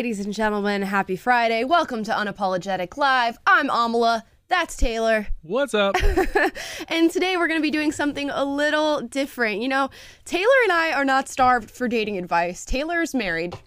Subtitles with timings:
[0.00, 0.80] Ladies and gentlemen.
[0.80, 1.62] Happy Friday.
[1.62, 3.36] Welcome to Unapologetic Live.
[3.46, 4.22] I'm Amala.
[4.48, 5.26] That's Taylor.
[5.42, 5.94] What's up?
[6.88, 9.60] and today we're going to be doing something a little different.
[9.60, 9.90] You know,
[10.24, 12.64] Taylor and I are not starved for dating advice.
[12.64, 13.58] Taylor's married,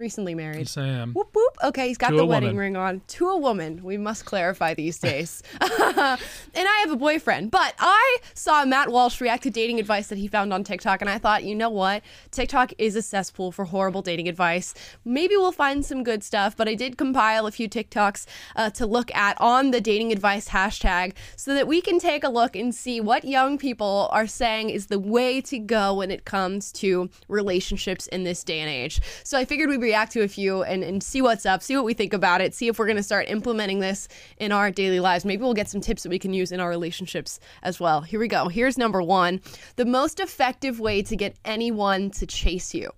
[0.00, 0.60] recently married.
[0.60, 1.12] Yes, I am.
[1.12, 1.56] Whoop whoop.
[1.62, 2.58] Okay, he's got To the wedding woman.
[2.58, 3.02] ring on.
[3.06, 3.84] To a woman.
[3.84, 5.42] We must clarify these days.
[5.60, 7.50] and I have a boyfriend.
[7.50, 11.10] But I saw Matt Walsh react to dating advice that he found on TikTok, and
[11.10, 12.02] I thought, you know what?
[12.30, 14.72] TikTok is a cesspool for horrible dating advice.
[15.04, 18.86] Maybe we'll find some good stuff, but I did compile a few TikToks uh, to
[18.86, 22.74] look at on the dating advice hashtag so that we can take a look and
[22.74, 27.10] see what young people are saying is the way to go when it comes to
[27.28, 29.02] relationships in this day and age.
[29.24, 31.84] So I figured we'd react to a few and, and see what's up, see what
[31.84, 34.06] we think about it, see if we're going to start implementing this
[34.38, 35.24] in our daily lives.
[35.24, 38.00] Maybe we'll get some tips that we can use in our relationships as well.
[38.02, 38.46] Here we go.
[38.46, 39.40] Here's number one
[39.74, 42.92] the most effective way to get anyone to chase you.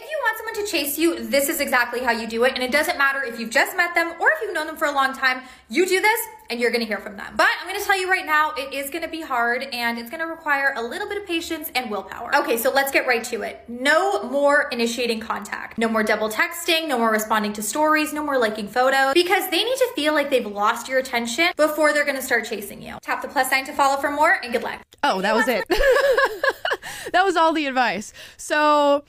[0.00, 2.54] If you want someone to chase you, this is exactly how you do it.
[2.54, 4.86] And it doesn't matter if you've just met them or if you've known them for
[4.86, 7.34] a long time, you do this and you're gonna hear from them.
[7.36, 10.26] But I'm gonna tell you right now, it is gonna be hard and it's gonna
[10.26, 12.34] require a little bit of patience and willpower.
[12.34, 13.62] Okay, so let's get right to it.
[13.68, 15.76] No more initiating contact.
[15.76, 19.62] No more double texting, no more responding to stories, no more liking photos, because they
[19.62, 22.96] need to feel like they've lost your attention before they're gonna start chasing you.
[23.02, 24.80] Tap the plus sign to follow for more and good luck.
[25.04, 25.68] Oh, that was it.
[27.12, 28.14] that was all the advice.
[28.38, 29.04] So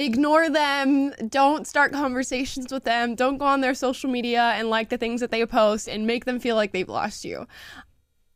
[0.00, 1.12] ignore them.
[1.28, 3.14] Don't start conversations with them.
[3.14, 6.24] Don't go on their social media and like the things that they post and make
[6.24, 7.46] them feel like they've lost you.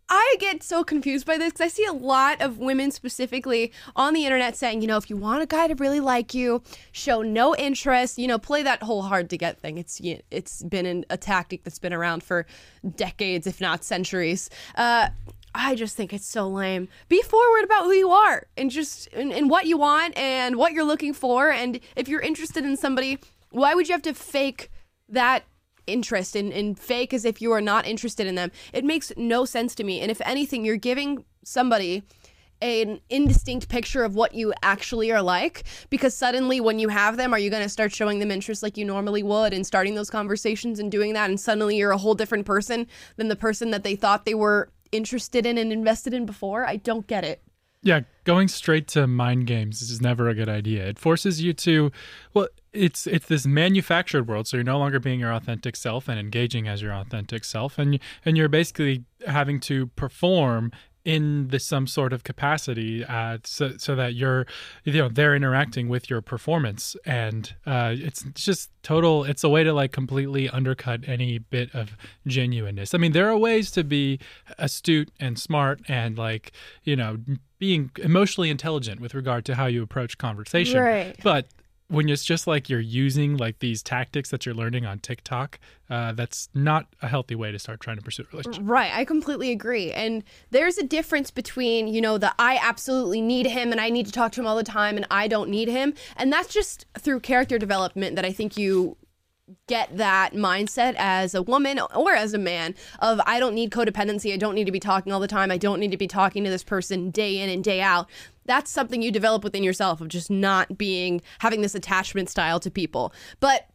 [0.08, 4.12] I get so confused by this because I see a lot of women specifically on
[4.12, 7.22] the internet saying, you know, if you want a guy to really like you, show
[7.22, 9.78] no interest, you know, play that whole hard to get thing.
[9.78, 12.46] It's it's been an, a tactic that's been around for
[12.96, 14.50] decades, if not centuries.
[14.74, 15.08] Uh,
[15.54, 16.88] I just think it's so lame.
[17.08, 20.72] Be forward about who you are and just and, and what you want and what
[20.72, 21.50] you're looking for.
[21.50, 23.18] And if you're interested in somebody,
[23.50, 24.70] why would you have to fake
[25.08, 25.44] that
[25.86, 28.50] interest and, and fake as if you are not interested in them?
[28.72, 30.00] It makes no sense to me.
[30.00, 32.02] And if anything, you're giving somebody
[32.60, 37.34] an indistinct picture of what you actually are like because suddenly when you have them
[37.34, 40.08] are you going to start showing them interest like you normally would and starting those
[40.08, 42.86] conversations and doing that and suddenly you're a whole different person
[43.16, 46.76] than the person that they thought they were interested in and invested in before i
[46.76, 47.40] don't get it
[47.82, 50.88] Yeah, going straight to mind games is never a good idea.
[50.88, 51.92] It forces you to,
[52.32, 56.18] well, it's it's this manufactured world, so you're no longer being your authentic self and
[56.18, 60.72] engaging as your authentic self, and and you're basically having to perform
[61.04, 64.46] in the, some sort of capacity uh, so, so that you're
[64.84, 66.96] you know they're interacting with your performance.
[67.04, 71.92] And uh, it's just total it's a way to like completely undercut any bit of
[72.26, 72.94] genuineness.
[72.94, 74.18] I mean there are ways to be
[74.58, 76.52] astute and smart and like
[76.84, 77.18] you know
[77.58, 80.80] being emotionally intelligent with regard to how you approach conversation.
[80.80, 81.16] Right.
[81.22, 81.46] but
[81.88, 85.58] when it's just like you're using like these tactics that you're learning on TikTok,
[85.90, 88.62] uh, that's not a healthy way to start trying to pursue a relationship.
[88.64, 89.92] Right, I completely agree.
[89.92, 94.06] And there's a difference between, you know, the I absolutely need him and I need
[94.06, 95.94] to talk to him all the time and I don't need him.
[96.16, 98.96] And that's just through character development that I think you
[99.66, 104.32] get that mindset as a woman or as a man of I don't need codependency.
[104.32, 105.50] I don't need to be talking all the time.
[105.50, 108.08] I don't need to be talking to this person day in and day out.
[108.46, 112.70] That's something you develop within yourself of just not being having this attachment style to
[112.70, 113.12] people.
[113.40, 113.68] But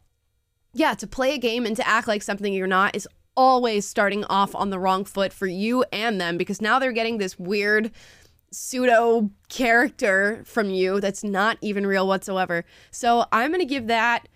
[0.72, 4.24] yeah, to play a game and to act like something you're not is always starting
[4.24, 7.90] off on the wrong foot for you and them because now they're getting this weird
[8.52, 12.64] pseudo character from you that's not even real whatsoever.
[12.90, 14.28] So I'm going to give that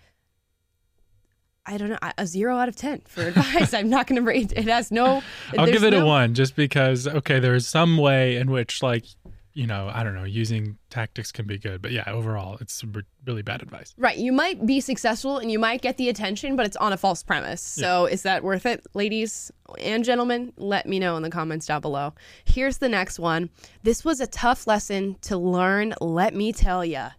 [1.65, 3.73] I don't know a zero out of ten for advice.
[3.73, 4.53] I'm not going to rate.
[4.55, 5.21] It has no.
[5.57, 9.05] I'll give it a one just because okay, there is some way in which like
[9.53, 12.83] you know I don't know using tactics can be good, but yeah, overall it's
[13.25, 13.93] really bad advice.
[13.97, 16.97] Right, you might be successful and you might get the attention, but it's on a
[16.97, 17.61] false premise.
[17.61, 20.53] So is that worth it, ladies and gentlemen?
[20.57, 22.13] Let me know in the comments down below.
[22.43, 23.49] Here's the next one.
[23.83, 25.95] This was a tough lesson to learn.
[25.99, 27.11] Let me tell ya.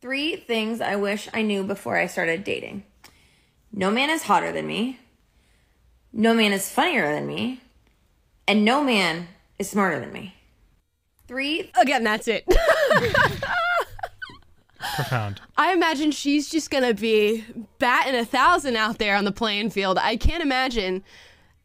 [0.00, 2.84] Three things I wish I knew before I started dating.
[3.72, 4.98] No man is hotter than me.
[6.12, 7.60] No man is funnier than me.
[8.46, 9.28] And no man
[9.58, 10.34] is smarter than me.
[11.26, 12.44] Three Again, that's it.
[14.96, 15.40] Profound.
[15.56, 17.44] I imagine she's just gonna be
[17.78, 19.96] batting a thousand out there on the playing field.
[19.96, 21.02] I can't imagine.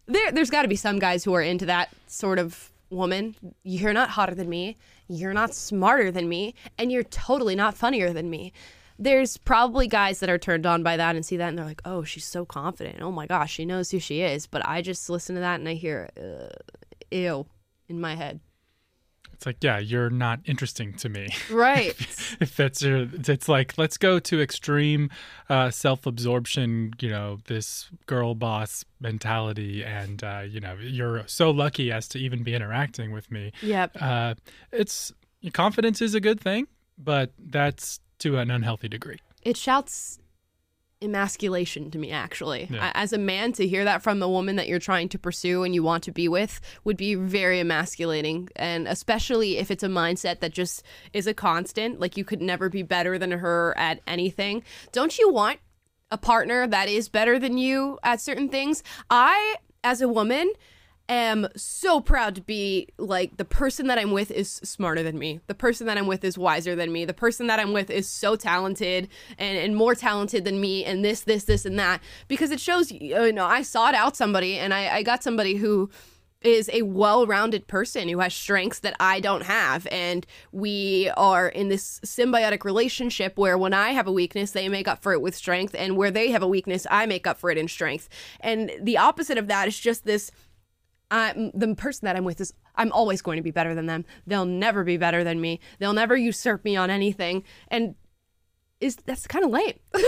[0.05, 3.35] There, there's got to be some guys who are into that sort of woman.
[3.63, 4.77] You're not hotter than me.
[5.09, 8.53] You're not smarter than me, and you're totally not funnier than me.
[8.99, 11.81] There's probably guys that are turned on by that and see that, and they're like,
[11.85, 13.01] "Oh, she's so confident.
[13.01, 15.69] Oh my gosh, she knows who she is." But I just listen to that and
[15.69, 16.49] I hear, uh,
[17.11, 17.45] "Ew,"
[17.87, 18.39] in my head.
[19.37, 21.27] It's like, yeah, you're not interesting to me.
[21.51, 21.95] Right.
[22.39, 25.11] if that's your, it's like, let's go to extreme
[25.47, 26.93] uh, self-absorption.
[26.99, 32.19] You know, this girl boss mentality, and uh, you know, you're so lucky as to
[32.19, 33.51] even be interacting with me.
[33.61, 33.95] yep.
[34.01, 34.33] Uh,
[34.71, 35.13] it's
[35.53, 36.65] confidence is a good thing,
[36.97, 39.19] but that's to an unhealthy degree.
[39.43, 40.19] it shouts
[41.01, 42.91] emasculation to me actually Yeah.
[42.95, 45.75] As a man to hear that from the woman that you're trying to pursue and
[45.75, 50.39] you want to be with would be very emasculating and especially if it's a mindset
[50.39, 50.81] that just
[51.13, 55.31] is a constant like you could never be better than her at anything don't you
[55.31, 55.59] want
[56.09, 58.81] a partner that is better than you at certain things
[59.11, 60.51] i as a woman
[61.09, 65.39] am so proud to be like the person that I'm with is smarter than me.
[65.47, 67.05] The person that I'm with is wiser than me.
[67.05, 71.03] The person that I'm with is so talented and, and more talented than me and
[71.03, 72.01] this, this, this, and that.
[72.27, 75.89] Because it shows, you know, I sought out somebody and I, I got somebody who
[76.41, 81.69] is a well-rounded person who has strengths that I don't have and we are in
[81.69, 85.35] this symbiotic relationship where when I have a weakness they make up for it with
[85.35, 88.07] strength and where they have a weakness I make up for it in strength.
[88.39, 90.31] And the opposite of that is just this
[91.09, 94.05] I'm the person that I'm with is I'm always going to be better than them.
[94.25, 95.59] They'll never be better than me.
[95.79, 97.43] They'll never usurp me on anything.
[97.69, 97.95] And
[98.79, 99.79] is that's kind of lame.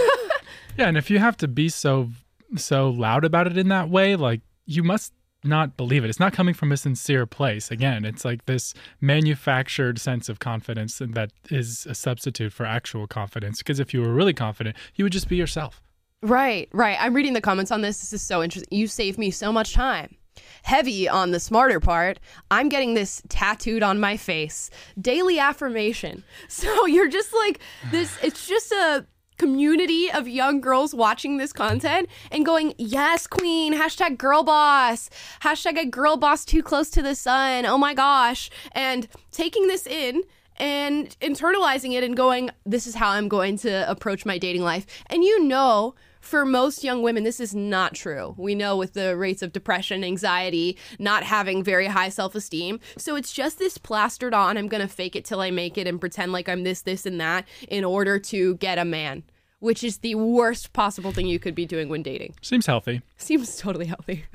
[0.77, 2.09] Yeah, and if you have to be so
[2.55, 5.13] so loud about it in that way, like you must
[5.43, 6.09] not believe it.
[6.09, 7.69] It's not coming from a sincere place.
[7.69, 13.59] Again, it's like this manufactured sense of confidence that is a substitute for actual confidence.
[13.59, 15.81] Because if you were really confident, you would just be yourself.
[16.21, 16.97] right, right.
[16.99, 17.99] I'm reading the comments on this.
[17.99, 18.77] This is so interesting.
[18.77, 20.15] You save me so much time.
[20.63, 22.19] Heavy on the smarter part,
[22.51, 24.69] I'm getting this tattooed on my face.
[24.99, 26.23] Daily affirmation.
[26.47, 27.59] So you're just like
[27.91, 29.05] this, it's just a
[29.37, 35.09] community of young girls watching this content and going, yes, queen, hashtag girl boss,
[35.41, 37.65] hashtag a girl boss too close to the sun.
[37.65, 38.51] Oh my gosh.
[38.73, 40.21] And taking this in
[40.57, 44.85] and internalizing it and going, this is how I'm going to approach my dating life.
[45.07, 48.35] And you know, for most young women, this is not true.
[48.37, 52.79] We know with the rates of depression, anxiety, not having very high self esteem.
[52.97, 55.87] So it's just this plastered on, I'm going to fake it till I make it
[55.87, 59.23] and pretend like I'm this, this, and that in order to get a man,
[59.59, 62.35] which is the worst possible thing you could be doing when dating.
[62.41, 63.01] Seems healthy.
[63.17, 64.25] Seems totally healthy.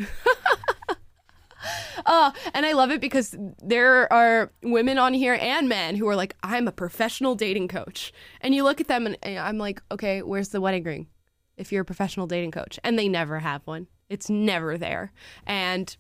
[2.06, 6.16] Oh, and I love it because there are women on here and men who are
[6.16, 8.12] like, I'm a professional dating coach.
[8.40, 11.06] And you look at them and and I'm like, okay, where's the wedding ring
[11.56, 12.78] if you're a professional dating coach?
[12.84, 15.12] And they never have one, it's never there.
[15.46, 15.96] And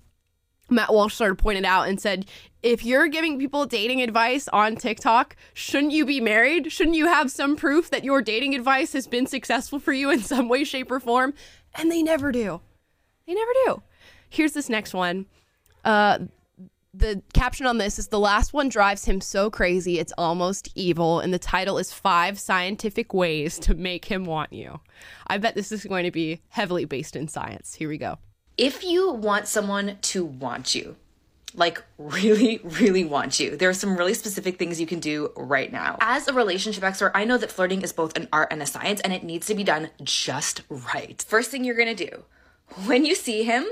[0.70, 2.26] Matt Walsh sort of pointed out and said,
[2.62, 6.72] if you're giving people dating advice on TikTok, shouldn't you be married?
[6.72, 10.20] Shouldn't you have some proof that your dating advice has been successful for you in
[10.20, 11.34] some way, shape, or form?
[11.74, 12.60] And they never do.
[13.26, 13.82] They never do.
[14.30, 15.26] Here's this next one.
[15.84, 16.20] Uh,
[16.96, 21.18] the caption on this is the last one drives him so crazy it's almost evil
[21.18, 24.80] and the title is five scientific ways to make him want you
[25.26, 28.16] i bet this is going to be heavily based in science here we go
[28.56, 30.94] if you want someone to want you,
[31.54, 35.72] like really, really want you, there are some really specific things you can do right
[35.72, 35.96] now.
[36.00, 39.00] As a relationship expert, I know that flirting is both an art and a science,
[39.00, 41.24] and it needs to be done just right.
[41.26, 42.24] First thing you're gonna do
[42.86, 43.66] when you see him,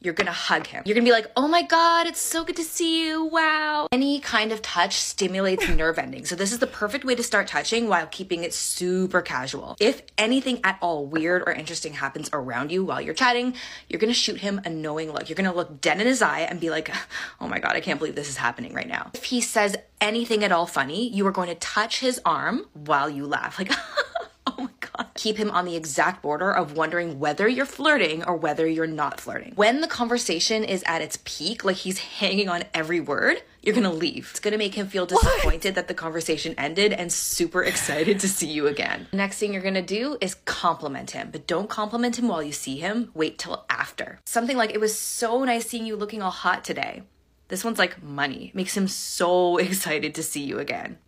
[0.00, 0.82] you're gonna hug him.
[0.86, 3.24] You're gonna be like, oh my god, it's so good to see you.
[3.24, 3.88] Wow.
[3.90, 6.28] Any kind of touch stimulates nerve endings.
[6.28, 9.76] So, this is the perfect way to start touching while keeping it super casual.
[9.80, 13.54] If anything at all weird or interesting happens around you while you're chatting,
[13.88, 15.28] you're gonna shoot him a knowing look.
[15.28, 16.92] You're gonna look dead in his eye and be like,
[17.40, 19.10] oh my god, I can't believe this is happening right now.
[19.14, 23.10] If he says anything at all funny, you are going to touch his arm while
[23.10, 23.58] you laugh.
[23.58, 23.72] Like,
[24.60, 25.06] Oh my God.
[25.14, 29.20] Keep him on the exact border of wondering whether you're flirting or whether you're not
[29.20, 29.52] flirting.
[29.54, 33.92] When the conversation is at its peak, like he's hanging on every word, you're gonna
[33.92, 34.28] leave.
[34.32, 38.48] It's gonna make him feel disappointed that the conversation ended and super excited to see
[38.48, 39.06] you again.
[39.12, 42.78] Next thing you're gonna do is compliment him, but don't compliment him while you see
[42.78, 43.12] him.
[43.14, 44.18] Wait till after.
[44.26, 47.02] Something like, it was so nice seeing you looking all hot today.
[47.46, 48.50] This one's like money.
[48.54, 50.98] Makes him so excited to see you again.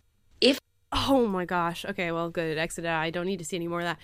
[0.91, 1.85] Oh my gosh.
[1.85, 2.57] Okay, well, good.
[2.57, 2.85] Exit.
[2.85, 3.99] I don't need to see any more of that.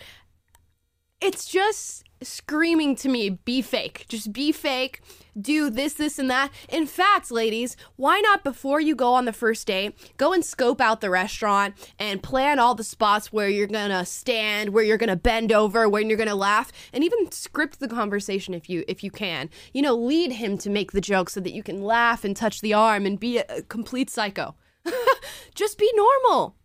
[1.20, 4.06] It's just screaming to me be fake.
[4.08, 5.02] Just be fake.
[5.40, 6.52] Do this, this, and that.
[6.70, 10.80] In fact, ladies, why not before you go on the first date, go and scope
[10.80, 15.16] out the restaurant and plan all the spots where you're gonna stand, where you're gonna
[15.16, 19.12] bend over, when you're gonna laugh, and even script the conversation if you if you
[19.12, 19.50] can.
[19.74, 22.62] You know, lead him to make the joke so that you can laugh and touch
[22.62, 24.56] the arm and be a complete psycho.
[25.56, 26.56] just be normal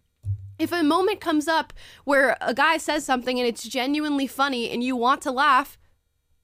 [0.58, 1.72] if a moment comes up
[2.04, 5.78] where a guy says something and it's genuinely funny and you want to laugh,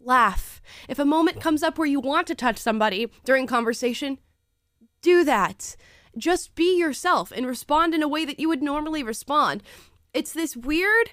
[0.01, 0.61] laugh.
[0.89, 4.19] If a moment comes up where you want to touch somebody during conversation,
[5.03, 5.77] do that.
[6.17, 9.63] Just be yourself and respond in a way that you would normally respond.
[10.13, 11.13] It's this weird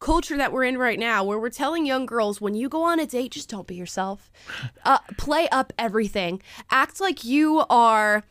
[0.00, 3.00] culture that we're in right now where we're telling young girls when you go on
[3.00, 4.30] a date just don't be yourself
[4.84, 8.22] uh, play up everything act like you are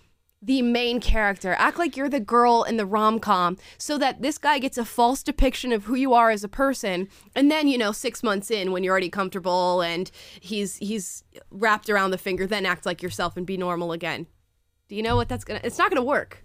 [0.42, 4.60] the main character act like you're the girl in the rom-com so that this guy
[4.60, 7.92] gets a false depiction of who you are as a person and then you know
[7.92, 12.68] 6 months in when you're already comfortable and he's he's wrapped around the finger then
[12.68, 14.28] act like yourself and be normal again
[14.88, 16.44] do you know what that's to it's not to work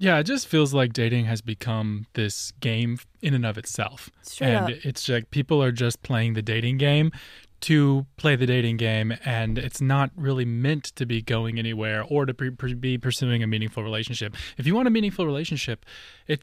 [0.00, 4.10] Yeah, it just feels like dating has become this game in and of itself.
[4.22, 4.84] Straight and up.
[4.84, 7.10] it's like people are just playing the dating game
[7.60, 12.26] to play the dating game, and it's not really meant to be going anywhere or
[12.26, 14.36] to pre- pre- be pursuing a meaningful relationship.
[14.56, 15.84] If you want a meaningful relationship,
[16.26, 16.42] it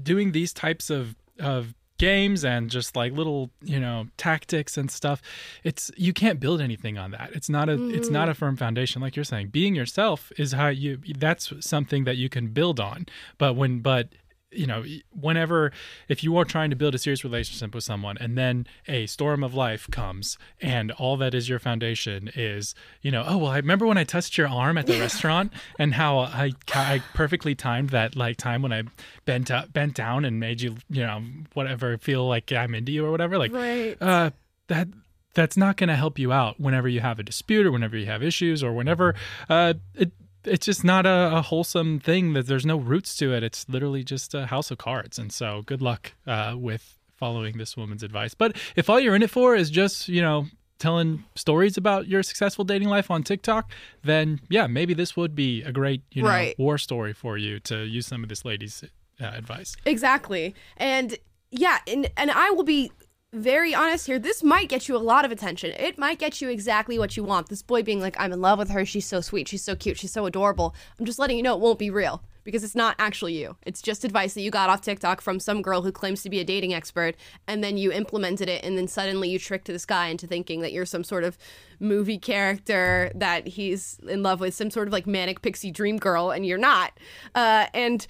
[0.00, 5.22] doing these types of of games and just like little you know tactics and stuff
[5.62, 7.30] it's you can't build anything on that.
[7.32, 8.36] It's not a it's not a mm.
[8.36, 9.48] firm foundation like you're saying.
[9.48, 13.06] Being yourself is how you that's something that you can build on.
[13.38, 14.08] But when but
[14.52, 14.84] you know
[15.18, 15.72] whenever
[16.08, 19.42] if you are trying to build a serious relationship with someone and then a storm
[19.42, 23.56] of life comes and all that is your foundation is you know oh well i
[23.56, 27.90] remember when i touched your arm at the restaurant and how I, I perfectly timed
[27.90, 28.82] that like time when i
[29.24, 31.22] bent up bent down and made you you know
[31.54, 33.96] whatever feel like i'm into you or whatever like Right.
[34.00, 34.30] uh
[34.68, 34.88] that
[35.34, 38.04] that's not going to help you out whenever you have a dispute or whenever you
[38.06, 39.14] have issues or whenever
[39.48, 40.12] uh it
[40.44, 44.02] it's just not a, a wholesome thing that there's no roots to it it's literally
[44.04, 48.34] just a house of cards and so good luck uh with following this woman's advice
[48.34, 50.46] but if all you're in it for is just you know
[50.78, 53.70] telling stories about your successful dating life on TikTok,
[54.02, 56.58] then yeah, maybe this would be a great, you know, Right.
[56.58, 58.82] war story for you to use some of this lady's
[59.20, 59.76] uh, advice.
[59.86, 60.56] Exactly.
[60.76, 61.16] And
[61.52, 62.90] yeah, and and I will be
[63.32, 64.18] very honest here.
[64.18, 65.72] This might get you a lot of attention.
[65.78, 67.48] It might get you exactly what you want.
[67.48, 68.84] This boy being like, I'm in love with her.
[68.84, 69.48] She's so sweet.
[69.48, 69.98] She's so cute.
[69.98, 70.74] She's so adorable.
[70.98, 73.56] I'm just letting you know it won't be real because it's not actually you.
[73.62, 76.40] It's just advice that you got off TikTok from some girl who claims to be
[76.40, 77.14] a dating expert,
[77.46, 80.72] and then you implemented it, and then suddenly you tricked this guy into thinking that
[80.72, 81.38] you're some sort of
[81.78, 86.32] movie character that he's in love with, some sort of like manic pixie dream girl,
[86.32, 86.98] and you're not.
[87.34, 88.06] Uh, and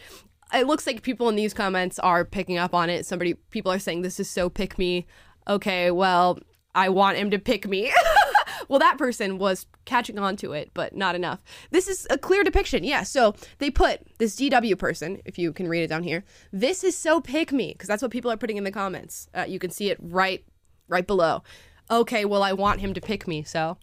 [0.53, 3.07] it looks like people in these comments are picking up on it.
[3.07, 5.07] Somebody, people are saying this is so pick me.
[5.49, 6.39] Okay, well,
[6.75, 7.93] I want him to pick me.
[8.69, 11.41] well, that person was catching on to it, but not enough.
[11.71, 12.85] This is a clear depiction.
[12.85, 16.25] Yeah, so they put this DW person, if you can read it down here.
[16.53, 19.29] This is so pick me because that's what people are putting in the comments.
[19.35, 20.45] Uh, you can see it right,
[20.89, 21.43] right below.
[21.91, 23.77] Okay, well, I want him to pick me, so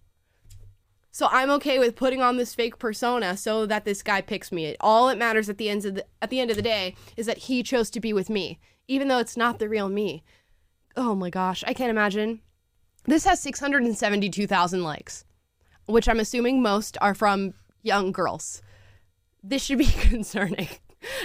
[1.19, 4.77] so I'm okay with putting on this fake persona so that this guy picks me.
[4.79, 7.25] All it matters at the end of the at the end of the day is
[7.25, 8.57] that he chose to be with me,
[8.87, 10.23] even though it's not the real me.
[10.95, 12.39] Oh my gosh, I can't imagine.
[13.03, 15.25] This has 672,000 likes,
[15.87, 18.61] which I'm assuming most are from young girls.
[19.43, 20.69] This should be concerning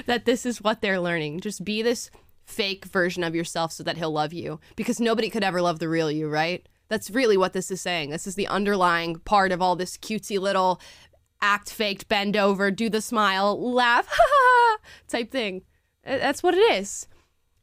[0.07, 1.39] that this is what they're learning.
[1.39, 2.11] Just be this
[2.45, 5.89] fake version of yourself so that he'll love you because nobody could ever love the
[5.89, 6.69] real you, right?
[6.95, 8.11] That's really what this is saying.
[8.11, 10.81] This is the underlying part of all this cutesy little
[11.43, 14.09] act faked, bend over, do the smile, laugh,
[15.09, 15.63] type thing.
[16.05, 17.09] That's what it is.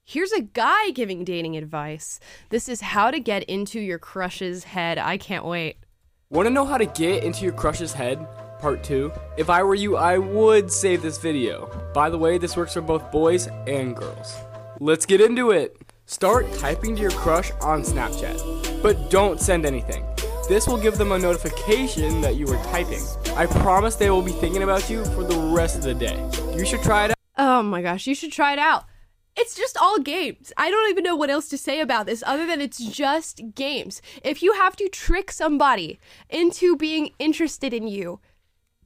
[0.04, 2.20] Here's a guy giving dating advice.
[2.50, 4.98] This is how to get into your crush's head.
[4.98, 5.78] I can't wait.
[6.30, 8.28] Want to know how to get into your crush's head?
[8.60, 9.14] Part 2.
[9.38, 11.72] If I were you, I would save this video.
[11.94, 14.36] By the way, this works for both boys and girls.
[14.82, 15.91] Let's get into it.
[16.12, 20.04] Start typing to your crush on Snapchat, but don't send anything.
[20.50, 23.02] This will give them a notification that you are typing.
[23.38, 26.20] I promise they will be thinking about you for the rest of the day.
[26.54, 27.18] You should try it out.
[27.38, 28.84] Oh my gosh, you should try it out.
[29.38, 30.52] It's just all games.
[30.58, 34.02] I don't even know what else to say about this other than it's just games.
[34.22, 35.98] If you have to trick somebody
[36.30, 38.20] into being interested in you,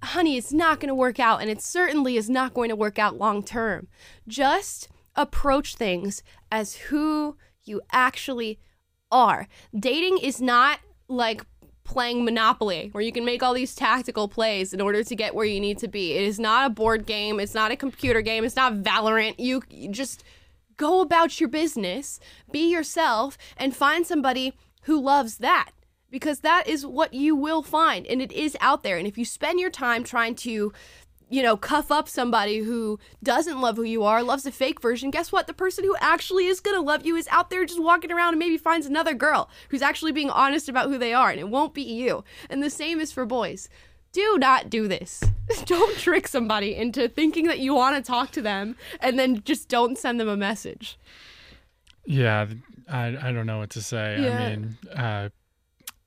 [0.04, 3.00] honey, it's not going to work out and it certainly is not going to work
[3.00, 3.88] out long term.
[4.28, 8.60] Just approach things as who you actually
[9.12, 9.48] are.
[9.78, 11.46] Dating is not like
[11.84, 15.46] playing Monopoly where you can make all these tactical plays in order to get where
[15.46, 16.14] you need to be.
[16.14, 19.36] It is not a board game, it's not a computer game, it's not Valorant.
[19.38, 20.24] You, you just
[20.78, 22.20] go about your business,
[22.52, 25.72] be yourself and find somebody who loves that
[26.10, 28.98] because that is what you will find and it is out there.
[28.98, 30.74] And if you spend your time trying to
[31.36, 35.12] you know, cuff up somebody who doesn't love who you are, loves a fake version,
[35.12, 35.48] guess what?
[35.48, 38.40] The person who actually is gonna love you is out there just walking around and
[38.40, 41.74] maybe finds another girl who's actually being honest about who they are, and it won't
[41.74, 42.24] be you.
[42.50, 43.68] And the same is for boys.
[44.14, 45.26] Do not do this.
[45.66, 49.98] don't trick somebody into thinking that you wanna talk to them and then just don't
[49.98, 50.98] send them a message.
[52.06, 52.48] Yeah,
[52.90, 54.22] I I don't know what to say.
[54.22, 54.40] Yeah.
[54.40, 55.30] I mean, uh,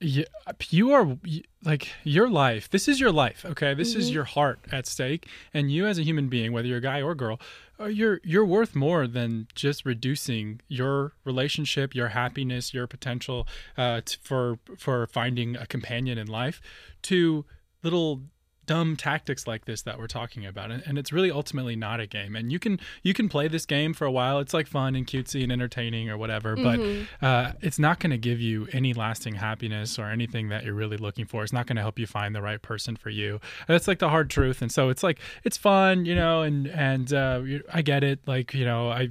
[0.00, 0.24] you,
[0.70, 1.16] you are
[1.64, 2.70] like your life.
[2.70, 3.74] This is your life, okay?
[3.74, 4.00] This Mm-hmm.
[4.00, 7.02] is your heart at stake, and you as a human being, whether you're a guy
[7.02, 7.40] or girl,
[7.80, 14.00] uh, you're you're worth more than just reducing your relationship, your happiness, your potential uh,
[14.04, 16.60] t- for for finding a companion in life
[17.02, 17.44] to
[17.82, 18.22] little
[18.68, 22.06] dumb tactics like this that we're talking about and, and it's really ultimately not a
[22.06, 22.36] game.
[22.36, 24.38] And you can you can play this game for a while.
[24.38, 26.78] It's like fun and cutesy and entertaining or whatever but
[27.22, 30.98] uh, it's not going to give you any lasting happiness or anything that you're really
[30.98, 31.42] looking for.
[31.42, 33.40] It's not going to help you find the right person for you.
[33.66, 34.60] That's like the hard truth.
[34.60, 37.40] And so it's like it's fun you know and and uh,
[37.72, 38.20] i get it.
[38.26, 39.08] Like you know i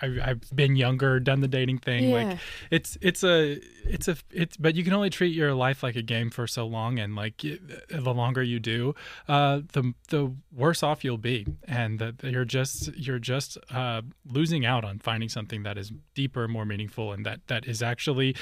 [0.00, 2.10] I've, I've been younger, done the dating thing.
[2.10, 2.14] Yeah.
[2.14, 2.38] Like
[2.70, 6.02] it's it's a it's a it's but you can only treat your life like a
[6.02, 8.94] game for so long, and like y- the longer you do,
[9.28, 14.66] uh, the the worse off you'll be, and that you're just you're just uh, losing
[14.66, 18.36] out on finding something that is deeper, more meaningful, and that that is actually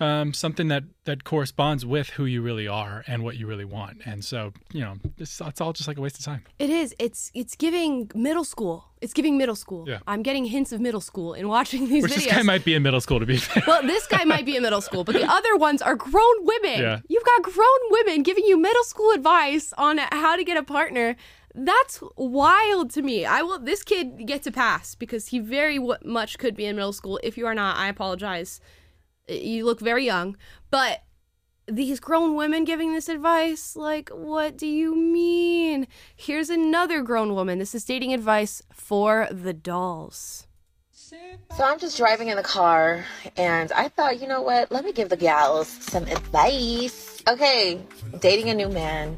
[0.00, 4.02] um, something that that corresponds with who you really are and what you really want.
[4.04, 6.44] And so you know, it's, it's all just like a waste of time.
[6.58, 6.94] It is.
[6.98, 8.84] It's it's giving middle school.
[9.00, 9.84] It's giving middle school.
[9.88, 9.98] Yeah.
[10.06, 12.24] I'm getting hints of middle school in watching these Which videos.
[12.24, 13.62] this guy might be in middle school to be fair.
[13.66, 16.80] well, this guy might be in middle school, but the other ones are grown women.
[16.80, 17.00] Yeah.
[17.08, 21.16] You've got grown women giving you middle school advice on how to get a partner.
[21.54, 23.24] That's wild to me.
[23.24, 23.58] I will.
[23.58, 27.18] This kid gets a pass because he very w- much could be in middle school.
[27.22, 28.60] If you are not, I apologize.
[29.28, 30.36] You look very young,
[30.70, 31.02] but
[31.68, 35.86] these grown women giving this advice, like, what do you mean?
[36.16, 37.58] Here's another grown woman.
[37.58, 40.46] This is dating advice for the dolls.
[40.90, 43.04] So I'm just driving in the car
[43.36, 44.70] and I thought, you know what?
[44.70, 47.22] Let me give the gals some advice.
[47.26, 47.80] Okay,
[48.20, 49.16] dating a new man.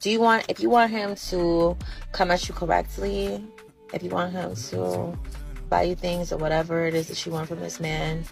[0.00, 1.76] Do you want, if you want him to
[2.12, 3.42] come at you correctly,
[3.94, 5.18] if you want him to
[5.70, 8.24] buy you things or whatever it is that you want from this man,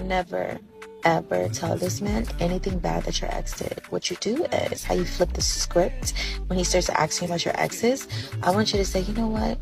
[0.00, 0.58] never
[1.04, 3.82] ever tell this man anything bad that your ex did.
[3.90, 6.14] What you do is how you flip the script
[6.46, 8.08] when he starts asking about your exes.
[8.42, 9.58] I want you to say, you know what?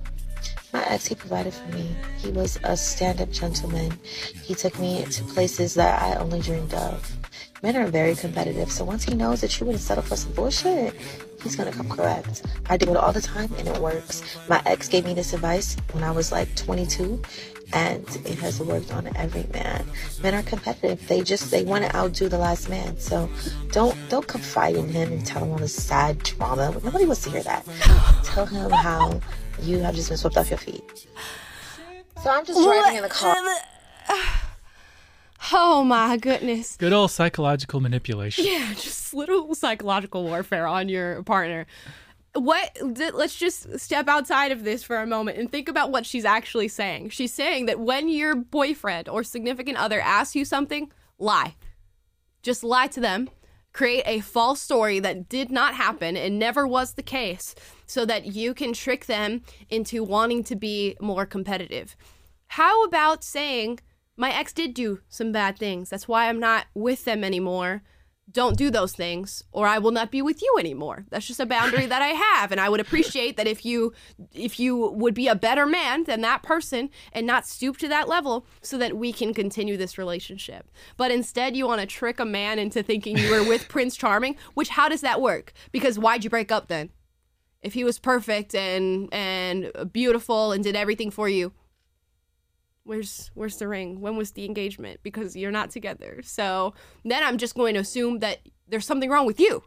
[0.73, 1.95] My ex, he provided for me.
[2.19, 3.99] He was a stand up gentleman.
[4.43, 7.17] He took me to places that I only dreamed of.
[7.63, 10.95] Men are very competitive, so once he knows that you wouldn't settle for some bullshit,
[11.43, 12.43] he's gonna come correct.
[12.69, 14.23] I do it all the time and it works.
[14.49, 17.23] My ex gave me this advice when I was like 22,
[17.73, 19.85] and it has worked on every man.
[20.23, 21.07] Men are competitive.
[21.09, 22.99] They just they want to outdo the last man.
[22.99, 23.29] So
[23.73, 26.73] don't don't confide in him and tell him all this sad drama.
[26.85, 27.65] Nobody wants to hear that.
[28.25, 29.21] tell him how
[29.63, 31.07] you have just been swept off your feet.
[32.23, 33.37] So I'm just driving in the car.
[35.53, 36.77] Oh my goodness.
[36.77, 38.45] Good old psychological manipulation.
[38.45, 41.67] Yeah, just little psychological warfare on your partner.
[42.37, 42.77] What?
[42.81, 46.69] Let's just step outside of this for a moment and think about what she's actually
[46.69, 47.11] saying.
[47.11, 51.57] She's saying that when your boyfriend or significant other asks you something, lie.
[52.43, 53.31] Just lie to them.
[53.73, 57.55] Create a false story that did not happen and never was the case
[57.87, 61.97] so that you can trick them into wanting to be more competitive.
[62.49, 63.81] How about saying,
[64.17, 65.91] my ex did do some bad things.
[65.91, 67.83] That's why I'm not with them anymore.
[68.37, 71.07] Don't do those things or I will not be with you anymore.
[71.09, 73.95] That's just a boundary that I have and I would appreciate that if you
[74.35, 78.09] if you would be a better man than that person and not stoop to that
[78.09, 80.71] level so that we can continue this relationship.
[80.99, 84.37] But instead you want to trick a man into thinking you were with Prince Charming,
[84.53, 85.55] which how does that work?
[85.73, 86.91] Because why'd you break up then?
[87.63, 91.55] If he was perfect and and beautiful and did everything for you,
[92.87, 94.01] where's where's the ring?
[94.01, 95.01] When was the engagement?
[95.03, 96.21] Because you're not together.
[96.23, 99.63] So then i'm just going to assume that there's something wrong with you.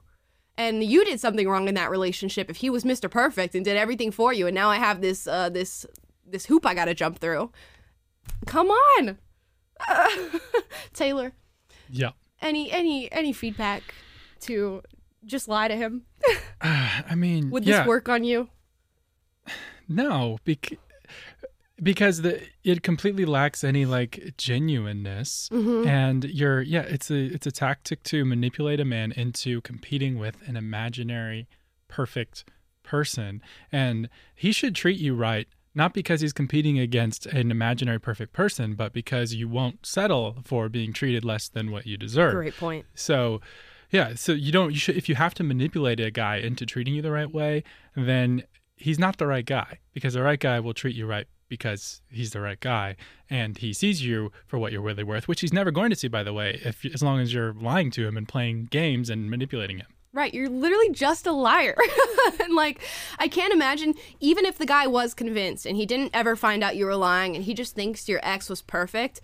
[0.58, 3.78] And you did something wrong in that relationship if he was mr perfect and did
[3.78, 4.48] everything for you.
[4.48, 5.86] And now i have this uh this
[6.26, 7.52] this hoop i gotta jump through.
[8.46, 9.18] Come on.
[10.94, 11.34] Taylor.
[11.90, 12.12] Yeah.
[12.42, 13.84] any any any feedback
[14.42, 14.82] to
[15.26, 16.04] just lie to him?
[16.62, 18.50] I mean, would yeah, this work on you?
[19.88, 20.78] No, bec-
[21.82, 25.88] because the it completely lacks any like genuineness, Mm-hmm.
[25.88, 30.38] and you're yeah, it's a it's a tactic to manipulate a man into competing with
[30.48, 31.48] an imaginary
[31.88, 32.46] perfect
[32.84, 35.48] person, and he should treat you right.
[35.76, 40.68] Not because he's competing against an imaginary perfect person, but because you won't settle for
[40.68, 42.34] being treated less than what you deserve.
[42.34, 43.40] great point So,
[43.92, 46.96] yeah, so you don't you should if you have to manipulate a guy into treating
[46.96, 47.64] you the right way,
[47.96, 48.44] then
[48.76, 52.32] he's not the right guy because the right guy will treat you right because he's
[52.32, 52.96] the right guy
[53.30, 56.08] and he sees you for what you're really worth, which he's never going to see
[56.08, 59.30] by the way, if as long as you're lying to him and playing games and
[59.30, 59.88] manipulating him.
[60.12, 61.78] Right, you're literally just a liar.
[62.42, 62.82] and like,
[63.20, 66.76] I can't imagine, even if the guy was convinced and he didn't ever find out
[66.76, 69.22] you were lying and he just thinks your ex was perfect,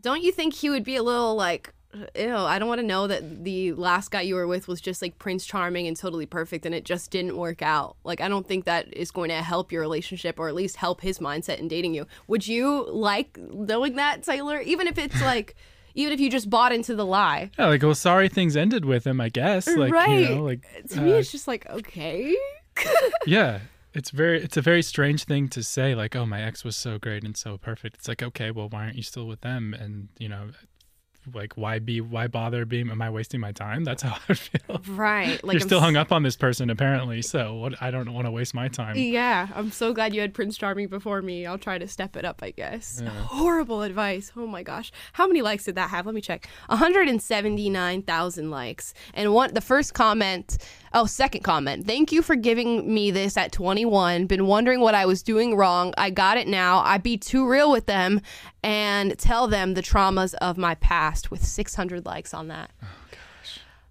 [0.00, 1.74] don't you think he would be a little like
[2.14, 5.02] ew, I don't want to know that the last guy you were with was just
[5.02, 7.96] like Prince Charming and totally perfect and it just didn't work out.
[8.04, 11.00] Like, I don't think that is going to help your relationship or at least help
[11.00, 12.06] his mindset in dating you.
[12.28, 14.60] Would you like knowing that, Taylor?
[14.60, 15.54] Even if it's like,
[15.96, 17.50] even if you just bought into the lie.
[17.58, 19.20] Yeah, like well, sorry things ended with him.
[19.20, 19.66] I guess.
[19.66, 20.28] Like right.
[20.28, 22.36] you know, like to me, uh, it's just like, okay.
[23.26, 23.60] yeah.
[23.94, 26.98] It's very it's a very strange thing to say like oh my ex was so
[26.98, 27.96] great and so perfect.
[27.96, 30.50] It's like okay, well why aren't you still with them and you know
[31.34, 33.84] like why be why bother being am I wasting my time?
[33.84, 34.80] That's how I feel.
[34.88, 35.40] Right.
[35.46, 37.22] Like You're I'm still hung up on this person apparently.
[37.22, 38.96] So what I don't want to waste my time.
[38.96, 41.46] Yeah, I'm so glad you had Prince Charming before me.
[41.46, 43.02] I'll try to step it up, I guess.
[43.06, 44.32] Horrible advice.
[44.36, 44.90] Oh my gosh.
[45.12, 46.06] How many likes did that have?
[46.06, 46.48] Let me check.
[46.68, 48.94] 179,000 likes.
[49.14, 50.58] And one the first comment,
[50.96, 51.86] oh, second comment.
[51.86, 54.26] Thank you for giving me this at 21.
[54.26, 55.94] Been wondering what I was doing wrong.
[55.96, 56.80] I got it now.
[56.80, 58.20] I be too real with them
[58.64, 62.70] and tell them the traumas of my past with 600 likes on that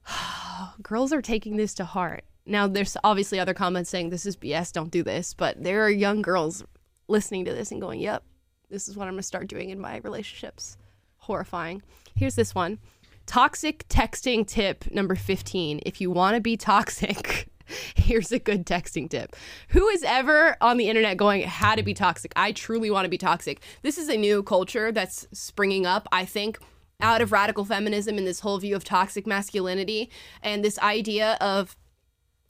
[0.10, 2.24] oh, girls are taking this to heart.
[2.46, 5.90] Now, there's obviously other comments saying this is BS, don't do this, but there are
[5.90, 6.64] young girls
[7.08, 8.24] listening to this and going, yep,
[8.70, 10.78] this is what I'm going to start doing in my relationships.
[11.18, 11.82] Horrifying.
[12.16, 12.78] Here's this one
[13.26, 15.82] toxic texting tip number 15.
[15.86, 17.48] If you want to be toxic,
[17.96, 19.36] here's a good texting tip.
[19.70, 22.34] Who is ever on the internet going, how to be toxic?
[22.36, 23.62] I truly want to be toxic.
[23.82, 26.60] This is a new culture that's springing up, I think
[27.02, 30.10] out of radical feminism and this whole view of toxic masculinity
[30.42, 31.76] and this idea of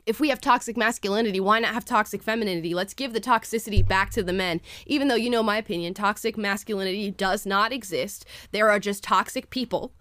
[0.05, 2.75] if we have toxic masculinity, why not have toxic femininity?
[2.75, 4.61] Let's give the toxicity back to the men.
[4.85, 8.23] Even though, you know, my opinion, toxic masculinity does not exist.
[8.51, 9.93] There are just toxic people,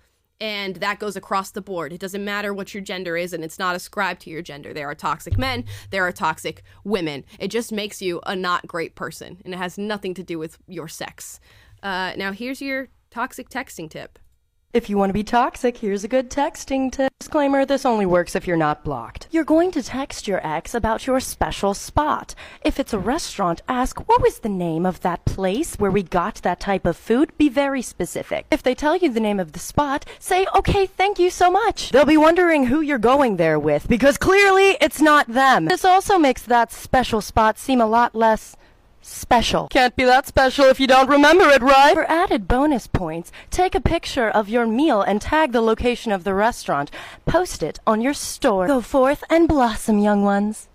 [0.45, 1.91] and that goes across the board.
[1.91, 4.75] It doesn't matter what your gender is, and it's not ascribed to your gender.
[4.75, 7.25] There are toxic men, there are toxic women.
[7.39, 10.59] It just makes you a not great person, and it has nothing to do with
[10.69, 11.41] your sex.
[11.83, 14.19] Uh, now, here's your toxic texting tip.
[14.75, 17.13] If you want to be toxic, here's a good texting tip.
[17.21, 19.29] Disclaimer this only works if you're not blocked.
[19.31, 22.35] You're going to text your ex about your special spot.
[22.65, 26.43] If it's a restaurant, ask, What was the name of that place where we got
[26.43, 27.31] that type of food?
[27.39, 28.47] Be very specific.
[28.51, 31.91] If they tell you the name of the spot, say, Okay, thank you so much.
[31.91, 35.67] They'll be wondering who you're going there with because clearly it's not them.
[35.67, 38.57] This also makes that special spot seem a lot less
[39.05, 39.69] special.
[39.69, 41.95] Can't be that special if you don't remember it, right?
[41.95, 46.25] For added bonus points, take a picture of your meal and tag the location of
[46.25, 46.91] the restaurant.
[47.27, 48.67] Post it on your store.
[48.67, 50.69] Go forth and blossom, young ones.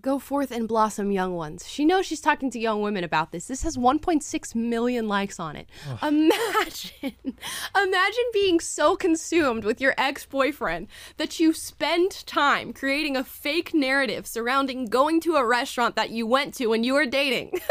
[0.00, 1.68] Go forth and blossom, young ones.
[1.68, 3.48] She knows she's talking to young women about this.
[3.48, 5.68] This has 1.6 million likes on it.
[6.02, 7.14] Imagine,
[7.76, 13.74] imagine being so consumed with your ex boyfriend that you spend time creating a fake
[13.74, 17.58] narrative surrounding going to a restaurant that you went to when you were dating.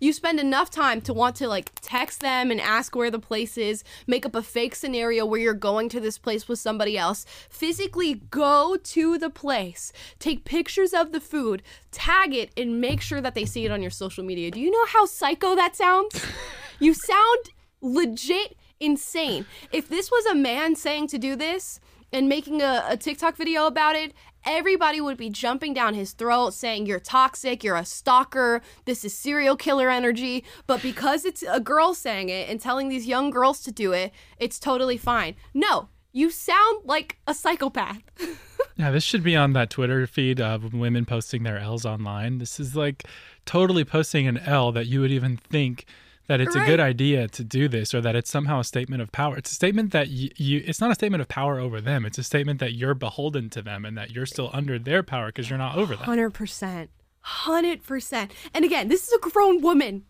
[0.00, 3.56] you spend enough time to want to like text them and ask where the place
[3.56, 7.24] is, make up a fake scenario where you're going to this place with somebody else,
[7.48, 11.53] physically go to the place, take pictures of the food,
[11.90, 14.50] tag it, and make sure that they see it on your social media.
[14.50, 16.24] Do you know how psycho that sounds?
[16.80, 19.46] you sound legit insane.
[19.72, 21.80] If this was a man saying to do this,
[22.14, 24.14] and making a, a TikTok video about it,
[24.44, 29.18] everybody would be jumping down his throat saying, You're toxic, you're a stalker, this is
[29.18, 30.44] serial killer energy.
[30.68, 34.12] But because it's a girl saying it and telling these young girls to do it,
[34.38, 35.34] it's totally fine.
[35.52, 38.00] No, you sound like a psychopath.
[38.76, 42.38] Yeah, this should be on that Twitter feed of women posting their L's online.
[42.38, 43.04] This is like
[43.46, 45.86] totally posting an L that you would even think
[46.26, 49.12] that it's a good idea to do this or that it's somehow a statement of
[49.12, 49.36] power.
[49.36, 52.06] It's a statement that you, you it's not a statement of power over them.
[52.06, 55.26] It's a statement that you're beholden to them and that you're still under their power
[55.26, 56.06] because you're not over them.
[56.06, 56.88] 100%.
[57.24, 58.30] 100%.
[58.54, 60.04] And again, this is a grown woman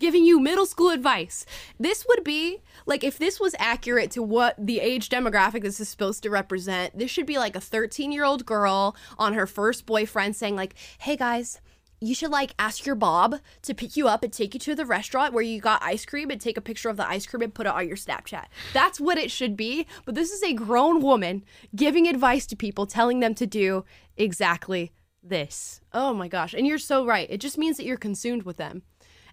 [0.00, 1.46] giving you middle school advice.
[1.78, 5.88] This would be like if this was accurate to what the age demographic this is
[5.88, 9.86] supposed to represent, this should be like a 13 year old girl on her first
[9.86, 11.60] boyfriend saying, like, hey guys,
[12.00, 14.86] you should like ask your Bob to pick you up and take you to the
[14.86, 17.54] restaurant where you got ice cream and take a picture of the ice cream and
[17.54, 18.46] put it on your Snapchat.
[18.72, 19.86] That's what it should be.
[20.06, 21.44] But this is a grown woman
[21.76, 23.84] giving advice to people, telling them to do
[24.16, 25.82] exactly this.
[25.92, 26.54] Oh my gosh.
[26.54, 27.28] And you're so right.
[27.30, 28.82] It just means that you're consumed with them.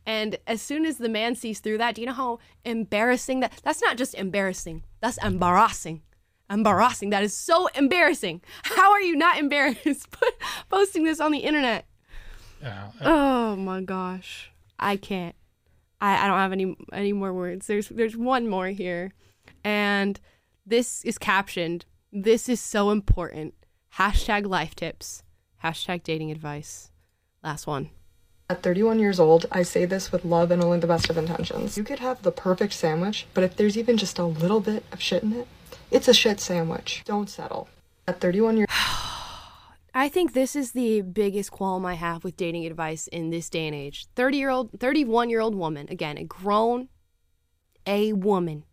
[0.08, 3.52] And as soon as the man sees through that, do you know how embarrassing that
[3.62, 4.86] that's not just embarrassing.
[5.02, 6.02] That's embarrassing.
[6.50, 7.10] Embarrassing.
[7.10, 8.42] That is so embarrassing.
[8.64, 10.08] How are you not embarrassed
[10.70, 11.86] posting this on the internet?
[12.62, 12.92] Yeah.
[13.02, 14.50] Oh my gosh.
[14.80, 15.36] I can't.
[16.00, 17.68] I, I don't have any any more words.
[17.68, 19.12] There's there's one more here.
[19.66, 20.18] And
[20.66, 21.84] this is captioned.
[22.14, 23.56] This is so important.
[23.96, 25.22] Hashtag life tips.
[25.66, 26.92] Hashtag dating advice.
[27.44, 27.90] Last one.
[28.50, 31.78] At 31 years old, I say this with love and only the best of intentions.
[31.78, 35.02] You could have the perfect sandwich, but if there's even just a little bit of
[35.02, 35.50] shit in it,
[35.92, 37.02] it's a shit sandwich.
[37.04, 37.68] Don't settle.
[38.08, 38.68] At 31 years
[39.94, 43.68] I think this is the biggest qualm I have with dating advice in this day
[43.68, 44.06] and age.
[44.16, 46.88] 30 year old, 31 year old woman, again, a grown,
[47.86, 48.64] a woman,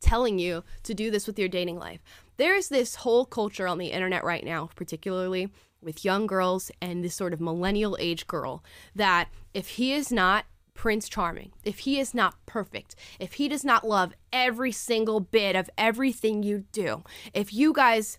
[0.00, 2.04] telling you to do this with your dating life.
[2.36, 5.50] There's this whole culture on the internet right now, particularly
[5.84, 10.46] with young girls and this sort of millennial age girl, that if he is not
[10.74, 15.54] Prince Charming, if he is not perfect, if he does not love every single bit
[15.54, 18.18] of everything you do, if you guys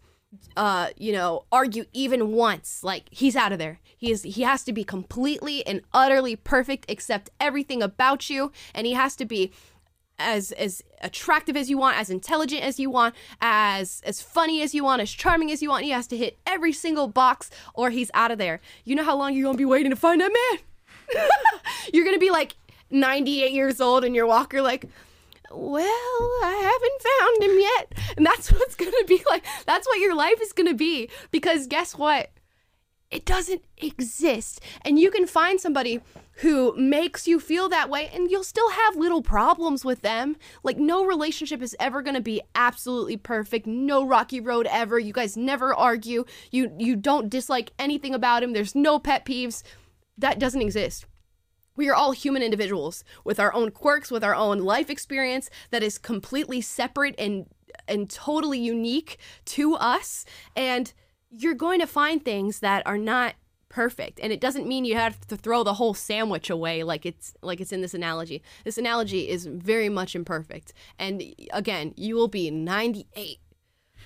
[0.57, 3.79] uh you know argue even once like he's out of there.
[3.97, 8.85] He is he has to be completely and utterly perfect accept everything about you and
[8.85, 9.51] he has to be
[10.17, 14.73] as as attractive as you want as intelligent as you want as as funny as
[14.73, 17.89] you want as charming as you want he has to hit every single box or
[17.89, 20.31] he's out of there you know how long you're gonna be waiting to find that
[20.31, 21.29] man
[21.93, 22.55] you're gonna be like
[22.89, 24.85] 98 years old and your walker like
[25.51, 25.85] well,
[26.43, 28.15] I haven't found him yet.
[28.17, 29.45] And that's what's going to be like.
[29.65, 31.09] That's what your life is going to be.
[31.31, 32.29] Because guess what?
[33.11, 34.61] It doesn't exist.
[34.83, 36.01] And you can find somebody
[36.39, 40.35] who makes you feel that way and you'll still have little problems with them.
[40.63, 43.67] Like no relationship is ever going to be absolutely perfect.
[43.67, 44.99] No rocky road ever.
[44.99, 46.25] You guys never argue.
[46.51, 48.53] You you don't dislike anything about him.
[48.53, 49.63] There's no pet peeves.
[50.17, 51.05] That doesn't exist.
[51.77, 55.83] We are all human individuals with our own quirks, with our own life experience that
[55.83, 57.45] is completely separate and
[57.87, 60.25] and totally unique to us.
[60.55, 60.91] And
[61.37, 63.35] you're going to find things that are not
[63.69, 64.19] perfect.
[64.21, 67.59] And it doesn't mean you have to throw the whole sandwich away like it's like
[67.59, 68.41] it's in this analogy.
[68.63, 70.73] This analogy is very much imperfect.
[70.97, 71.21] And
[71.51, 73.39] again, you will be 98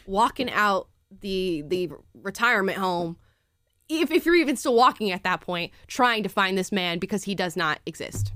[0.05, 0.87] walking out
[1.21, 3.17] the the retirement home
[3.89, 7.23] if, if you're even still walking at that point, trying to find this man because
[7.23, 8.31] he does not exist.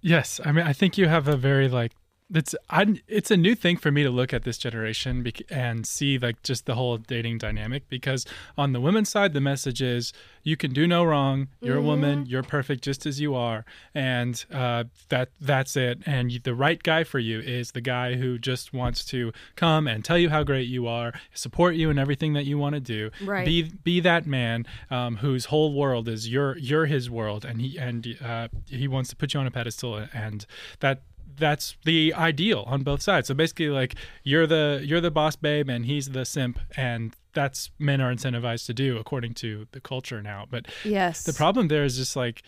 [0.00, 1.92] Yes, I mean, I think you have a very like
[2.34, 5.86] it's I it's a new thing for me to look at this generation bec- and
[5.86, 8.24] see like just the whole dating dynamic because
[8.56, 11.48] on the women's side the message is you can do no wrong.
[11.60, 11.84] You're mm-hmm.
[11.84, 12.26] a woman.
[12.26, 13.64] You're perfect just as you are.
[13.94, 16.00] And uh, that that's it.
[16.04, 19.86] And you, the right guy for you is the guy who just wants to come
[19.86, 22.80] and tell you how great you are support you in everything that you want to
[22.80, 23.10] do.
[23.22, 23.44] Right.
[23.44, 27.78] be be that man um, whose whole world is you're you're his world and he
[27.78, 30.46] and uh, he wants to put you on a pedestal and
[30.80, 31.02] that
[31.36, 33.28] that's the ideal on both sides.
[33.28, 37.70] So basically, like you're the you're the boss babe and he's the simp, and that's
[37.78, 40.46] men are incentivized to do according to the culture now.
[40.50, 42.42] But yes, the problem there is just like.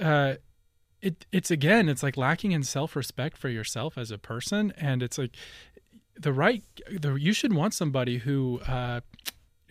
[0.00, 0.34] Uh,
[1.00, 5.18] it, it's again it's like lacking in self-respect for yourself as a person and it's
[5.18, 5.36] like
[6.18, 9.00] the right the, you should want somebody who uh,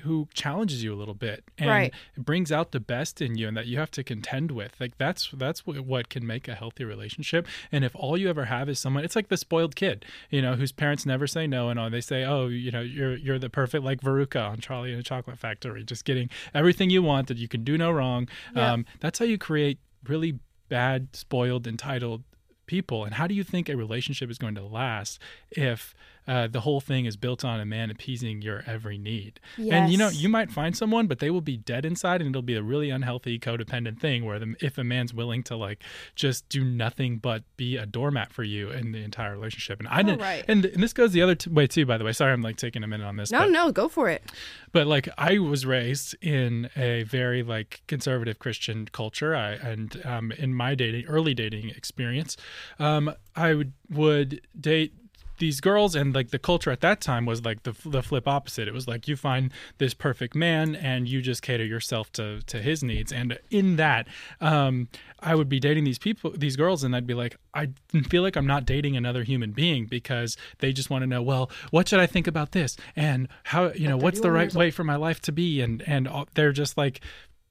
[0.04, 1.94] who challenges you a little bit and right.
[2.18, 5.30] brings out the best in you and that you have to contend with like that's
[5.34, 8.80] that's what, what can make a healthy relationship and if all you ever have is
[8.80, 11.89] someone it's like the spoiled kid you know whose parents never say no and all
[11.89, 15.04] they say oh you know you're you're the perfect like Veruca on Charlie and the
[15.04, 18.74] Chocolate Factory just getting everything you want that you can do no wrong yeah.
[18.74, 20.39] um, that's how you create really
[20.70, 22.24] bad spoiled entitled
[22.66, 25.20] people and how do you think a relationship is going to last
[25.52, 25.94] if
[26.27, 29.39] uh, the whole thing is built on a man appeasing your every need.
[29.57, 29.73] Yes.
[29.73, 32.41] And you know, you might find someone, but they will be dead inside, and it'll
[32.41, 35.83] be a really unhealthy codependent thing where the, if a man's willing to like
[36.15, 39.79] just do nothing but be a doormat for you in the entire relationship.
[39.79, 40.21] And I oh, didn't.
[40.21, 40.45] Right.
[40.47, 41.86] And, and this goes the other t- way too.
[41.86, 43.31] By the way, sorry, I'm like taking a minute on this.
[43.31, 44.23] No, but, no, go for it.
[44.71, 49.36] But like, I was raised in a very like conservative Christian culture.
[49.36, 52.38] I and um, in my dating, early dating experience,
[52.79, 54.93] um, I would would date
[55.43, 58.65] these girls and like the culture at that time was like the the flip opposite.
[58.65, 62.62] It was like you find this perfect man and you just cater yourself to to
[62.62, 63.12] his needs.
[63.12, 64.08] And in that,
[64.39, 64.88] um,
[65.19, 67.71] I would be dating these people, these girls, and I'd be like, I
[68.10, 71.51] feel like I'm not dating another human being because they just want to know, well,
[71.71, 74.86] what should I think about this and how you know what's the right way for
[74.86, 77.01] my life to be, and and they're just like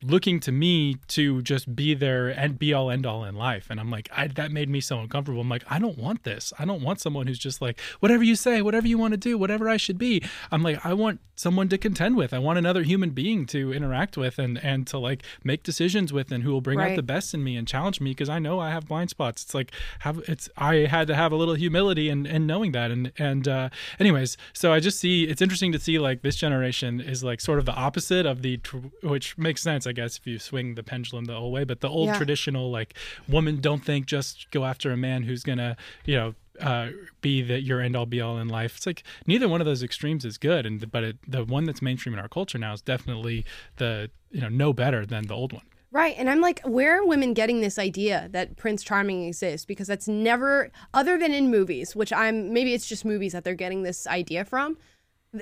[0.02, 3.68] looking to me to just be there and be all end all in life.
[3.70, 5.40] And i'm like I, that made me so uncomfortable.
[5.40, 6.52] I'm like i don't want this.
[6.58, 9.38] I don't want someone who's just like whatever you say whatever you want to do
[9.38, 10.22] whatever i should be.
[10.50, 12.32] I'm like i want someone to contend with.
[12.32, 16.30] I want another human being to interact with and and to like make decisions with
[16.32, 16.92] and who will bring right.
[16.92, 19.42] out the best in me and challenge me because i know i have blind spots.
[19.42, 22.90] It's like have it's i had to have a little humility and and knowing that.
[22.90, 27.00] And and uh anyways so i just see it's interesting to see like this generation
[27.00, 28.60] is like sort of the opposite of the
[29.02, 31.64] which makes sense I guess if you swing the pendulum the whole way.
[31.64, 32.16] But the old Yeah.
[32.16, 32.94] traditional like
[33.28, 36.90] woman don't think just go after a man who's gonna you know uh,
[37.22, 38.76] be that your end all be all in life.
[38.76, 41.80] It's like neither one of those extremes is good, and but it, the one that's
[41.80, 43.44] mainstream in our culture now is definitely
[43.76, 45.62] the you know no better than the old one.
[45.90, 46.14] Right.
[46.16, 49.66] And I'm like, where are women getting this idea that Prince Charming exists?
[49.66, 53.54] Because that's never, other than in movies, which I'm, maybe it's just movies that they're
[53.54, 54.78] getting this idea from.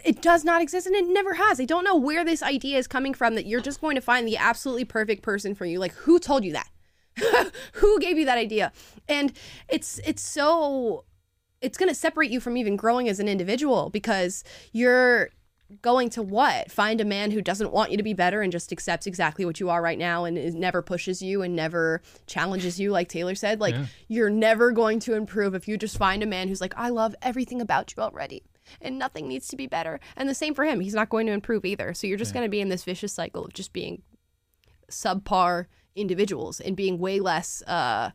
[0.05, 1.61] It does not exist and it never has.
[1.61, 4.27] I don't know where this idea is coming from that you're just going to find
[4.27, 5.81] the absolutely perfect person for you.
[5.81, 6.71] Like, who told you that?
[7.75, 8.73] who gave you that idea?
[9.09, 9.33] And
[9.69, 11.05] it's, it's so,
[11.61, 15.31] it's going to separate you from even growing as an individual because you're,
[15.83, 16.71] going to what?
[16.71, 19.61] Find a man who doesn't want you to be better and just accepts exactly what
[19.61, 23.35] you are right now and is, never pushes you and never challenges you, like Taylor
[23.35, 23.61] said.
[23.61, 23.87] Like, Yeah.
[24.09, 27.15] you're never going to improve if you just find a man who's like, I love
[27.23, 28.43] everything about you already
[28.81, 30.01] and nothing needs to be better.
[30.17, 30.81] And the same for him.
[30.81, 31.95] He's not going to improve either.
[31.95, 34.03] So you're just going to be in this vicious cycle of just being
[34.91, 38.11] subpar individuals and being way less, uh,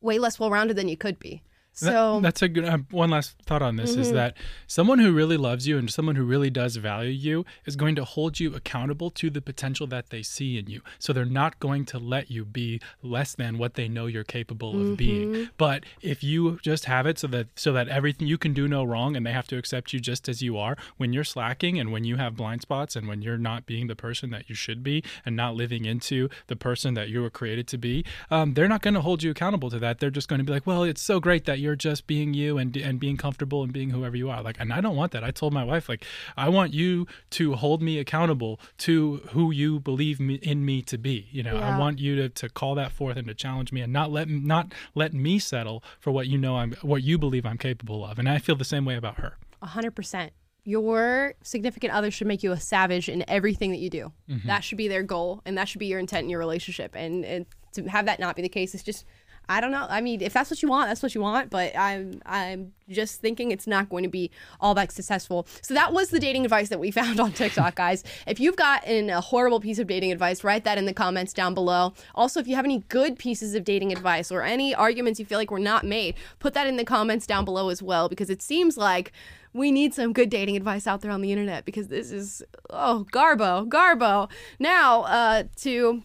[0.00, 1.42] way less well rounded than you could be.
[1.80, 4.14] That- that's a good uh, one last thought on this is Mhm.
[4.14, 7.94] that someone who really loves you and someone who really does value you is going
[7.96, 10.80] to hold you accountable to the potential that they see in you.
[10.98, 14.80] So they're not going to let you be less than what they know you're capable
[14.80, 15.32] of being.
[15.32, 15.48] Mhm.
[15.56, 18.84] But if you just have it so that so that everything you can do no
[18.84, 21.90] wrong and they have to accept you just as you are, when you're slacking and
[21.92, 24.82] when you have blind spots and when you're not being the person that you should
[24.82, 28.68] be and not living into the person that you were created to be, um, they're
[28.68, 29.98] not going to hold you accountable to that.
[29.98, 32.58] They're just going to be like, "Well, it's so great that you're just being you
[32.58, 35.24] and and being comfortable and being whoever you are." Like, and I don't want that.
[35.24, 36.04] I told my wife, like,
[36.36, 40.98] I want you to hold me accountable to who you believe me, in me to
[40.98, 41.28] be.
[41.30, 43.92] You know, I want you to, to call that forth and to challenge me and
[43.92, 47.58] not let not let me settle for what you know I'm what you believe I'm
[47.58, 48.18] capable of.
[48.18, 49.36] And I feel the same way about her.
[49.62, 50.32] A hundred percent.
[50.64, 54.12] Your significant other should make you a savage in everything that you do.
[54.28, 54.44] Mhm.
[54.44, 56.94] That should be their goal, and that should be your intent in your relationship.
[56.94, 59.06] And, and to have that not be the case, it's just,
[59.50, 59.84] I don't know.
[59.90, 61.50] I mean, if that's what you want, that's what you want.
[61.50, 65.44] But I'm, I'm just thinking it's not going to be all that successful.
[65.60, 68.04] So that was the dating advice that we found on TikTok, guys.
[68.28, 71.54] If you've gotten a horrible piece of dating advice, write that in the comments down
[71.54, 71.94] below.
[72.14, 75.38] Also, if you have any good pieces of dating advice or any arguments you feel
[75.38, 78.42] like were not made, put that in the comments down below as well, because it
[78.42, 79.10] seems like
[79.52, 83.04] we need some good dating advice out there on the internet because this is oh
[83.10, 86.04] garbo garbo now uh to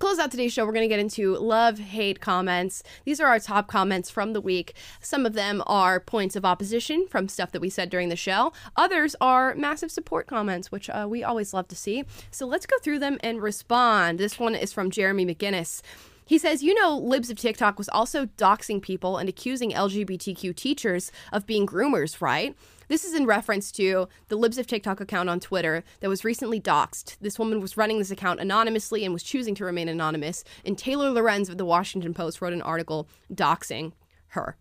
[0.00, 2.82] close out today's show we're going to get into love hate comments.
[3.04, 4.74] These are our top comments from the week.
[5.02, 8.54] Some of them are points of opposition from stuff that we said during the show.
[8.76, 12.04] Others are massive support comments which uh, we always love to see.
[12.30, 14.18] So let's go through them and respond.
[14.18, 15.82] This one is from jeremy mcginnis.
[16.24, 21.12] He says, You know, Libs of TikTok was also doxing people and accusing LGBTQ teachers
[21.30, 22.56] of being groomers, right?
[22.90, 26.60] This is in reference to the Libs of TikTok account on Twitter that was recently
[26.60, 27.16] doxed.
[27.20, 30.42] This woman was running this account anonymously and was choosing to remain anonymous.
[30.64, 33.92] And Taylor Lorenz of the Washington Post wrote an article doxing
[34.30, 34.56] her.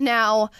[0.00, 0.50] Now,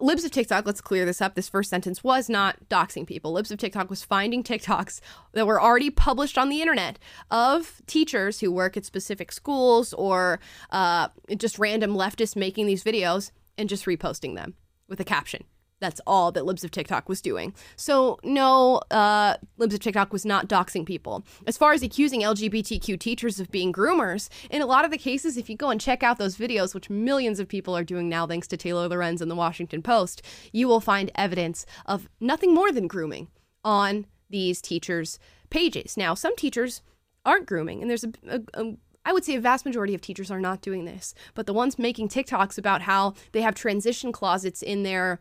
[0.00, 1.34] Libs of TikTok, let's clear this up.
[1.34, 3.32] This first sentence was not doxing people.
[3.32, 5.00] Libs of TikTok was finding TikToks
[5.34, 6.98] that were already published on the internet
[7.30, 13.32] of teachers who work at specific schools or uh, just random leftists making these videos
[13.58, 14.54] and just reposting them
[14.88, 15.44] with a caption.
[15.80, 17.54] That's all that Libs of TikTok was doing.
[17.76, 21.24] So, no, uh, Libs of TikTok was not doxing people.
[21.46, 25.36] As far as accusing LGBTQ teachers of being groomers, in a lot of the cases,
[25.36, 28.26] if you go and check out those videos, which millions of people are doing now
[28.26, 32.72] thanks to Taylor Lorenz and the Washington Post, you will find evidence of nothing more
[32.72, 33.28] than grooming
[33.64, 35.18] on these teachers'
[35.50, 35.96] pages.
[35.96, 36.82] Now, some teachers
[37.24, 40.30] aren't grooming, and there's a, a, a I would say a vast majority of teachers
[40.30, 44.60] are not doing this, but the ones making TikToks about how they have transition closets
[44.60, 45.20] in their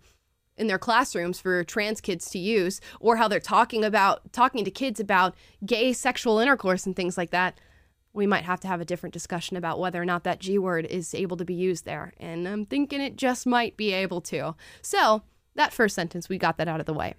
[0.58, 4.72] in their classrooms for trans kids to use or how they're talking about talking to
[4.72, 7.60] kids about gay sexual intercourse and things like that
[8.18, 10.86] we might have to have a different discussion about whether or not that G word
[10.86, 12.14] is able to be used there.
[12.20, 14.56] And I'm thinking it just might be able to.
[14.82, 15.22] So,
[15.56, 17.14] that first sentence, we got that out of the way.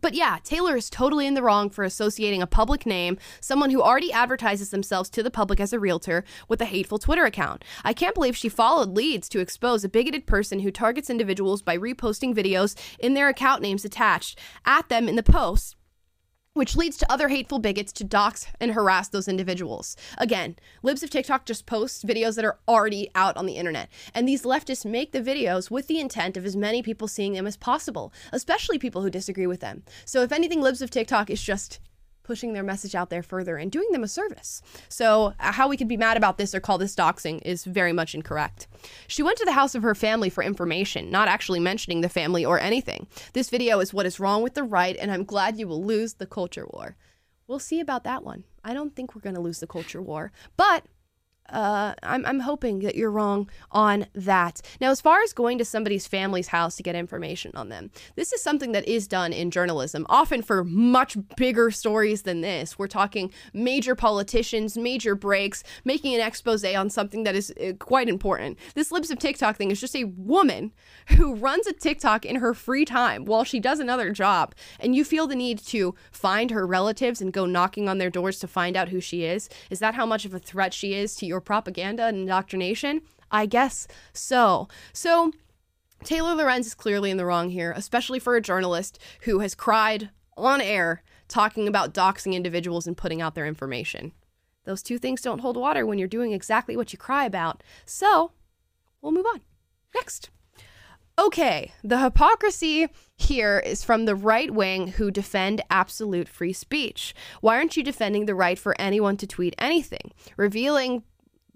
[0.00, 3.82] But yeah, Taylor is totally in the wrong for associating a public name, someone who
[3.82, 7.64] already advertises themselves to the public as a realtor, with a hateful Twitter account.
[7.84, 11.76] I can't believe she followed leads to expose a bigoted person who targets individuals by
[11.76, 15.76] reposting videos in their account names attached at them in the post
[16.54, 19.96] which leads to other hateful bigots to dox and harass those individuals.
[20.18, 23.88] Again, Libs of TikTok just posts videos that are already out on the internet.
[24.14, 27.46] And these leftists make the videos with the intent of as many people seeing them
[27.46, 29.84] as possible, especially people who disagree with them.
[30.04, 31.78] So if anything, Libs of TikTok is just
[32.30, 34.62] pushing their message out there further and doing them a service.
[34.88, 37.92] So, uh, how we could be mad about this or call this doxing is very
[37.92, 38.68] much incorrect.
[39.08, 42.44] She went to the house of her family for information, not actually mentioning the family
[42.44, 43.08] or anything.
[43.32, 46.14] This video is what is wrong with the right, and I'm glad you will lose
[46.14, 46.94] the culture war.
[47.48, 48.44] We'll see about that one.
[48.62, 50.84] I don't think we're going to lose the culture war, but
[51.52, 54.60] uh, I'm, I'm hoping that you're wrong on that.
[54.80, 58.32] Now, as far as going to somebody's family's house to get information on them, this
[58.32, 62.78] is something that is done in journalism, often for much bigger stories than this.
[62.78, 68.08] We're talking major politicians, major breaks, making an expose on something that is uh, quite
[68.08, 68.58] important.
[68.74, 70.72] This Libs of TikTok thing is just a woman
[71.16, 75.04] who runs a TikTok in her free time while she does another job, and you
[75.04, 78.76] feel the need to find her relatives and go knocking on their doors to find
[78.76, 79.48] out who she is.
[79.70, 83.02] Is that how much of a threat she is to your propaganda and indoctrination?
[83.30, 84.68] I guess so.
[84.92, 85.32] So,
[86.04, 90.10] Taylor Lorenz is clearly in the wrong here, especially for a journalist who has cried
[90.36, 94.12] on air talking about doxing individuals and putting out their information.
[94.64, 97.62] Those two things don't hold water when you're doing exactly what you cry about.
[97.84, 98.32] So,
[99.00, 99.40] we'll move on.
[99.94, 100.30] Next.
[101.18, 102.88] Okay, the hypocrisy
[103.18, 107.14] here is from the right wing who defend absolute free speech.
[107.42, 110.12] Why aren't you defending the right for anyone to tweet anything?
[110.38, 111.02] Revealing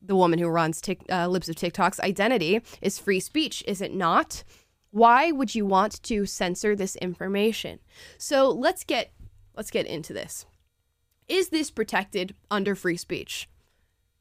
[0.06, 3.94] the woman who runs Tik uh, Libs of TikTok's identity is free speech, is it
[3.94, 4.44] not?
[4.90, 7.80] Why would you want to censor this information?
[8.18, 9.12] So let's get
[9.56, 10.46] let's get into this.
[11.28, 13.48] Is this protected under free speech?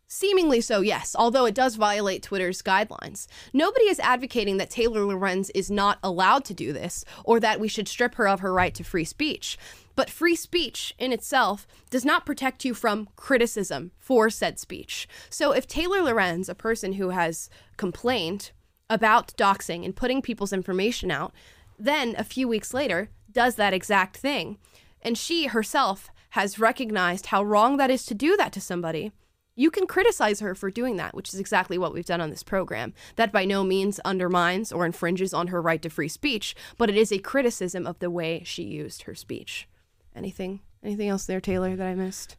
[0.07, 3.25] Seemingly so, yes, although it does violate Twitter's guidelines.
[3.51, 7.67] Nobody is advocating that Taylor Lorenz is not allowed to do this or that we
[7.67, 9.57] should strip her of her right to free speech.
[9.95, 15.07] But free speech in itself does not protect you from criticism for said speech.
[15.29, 18.51] So if Taylor Lorenz, a person who has complained
[18.89, 21.33] about doxing and putting people's information out,
[21.77, 24.57] then a few weeks later does that exact thing,
[25.01, 29.11] and she herself has recognized how wrong that is to do that to somebody
[29.55, 32.43] you can criticize her for doing that, which is exactly what we've done on this
[32.43, 32.93] program.
[33.17, 36.97] That by no means undermines or infringes on her right to free speech, but it
[36.97, 39.67] is a criticism of the way she used her speech.
[40.15, 42.37] Anything anything else there, Taylor, that I missed?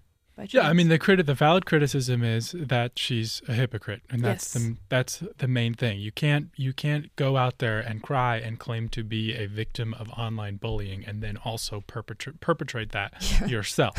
[0.48, 4.52] Yeah, I mean the criti- the valid criticism is that she's a hypocrite, and that's
[4.52, 4.64] Yes.
[4.64, 6.00] the that's the main thing.
[6.00, 9.94] You can't you can't go out there and cry and claim to be a victim
[9.94, 13.12] of online bullying, and then also perpetrate perpetrate that
[13.48, 13.96] yourself.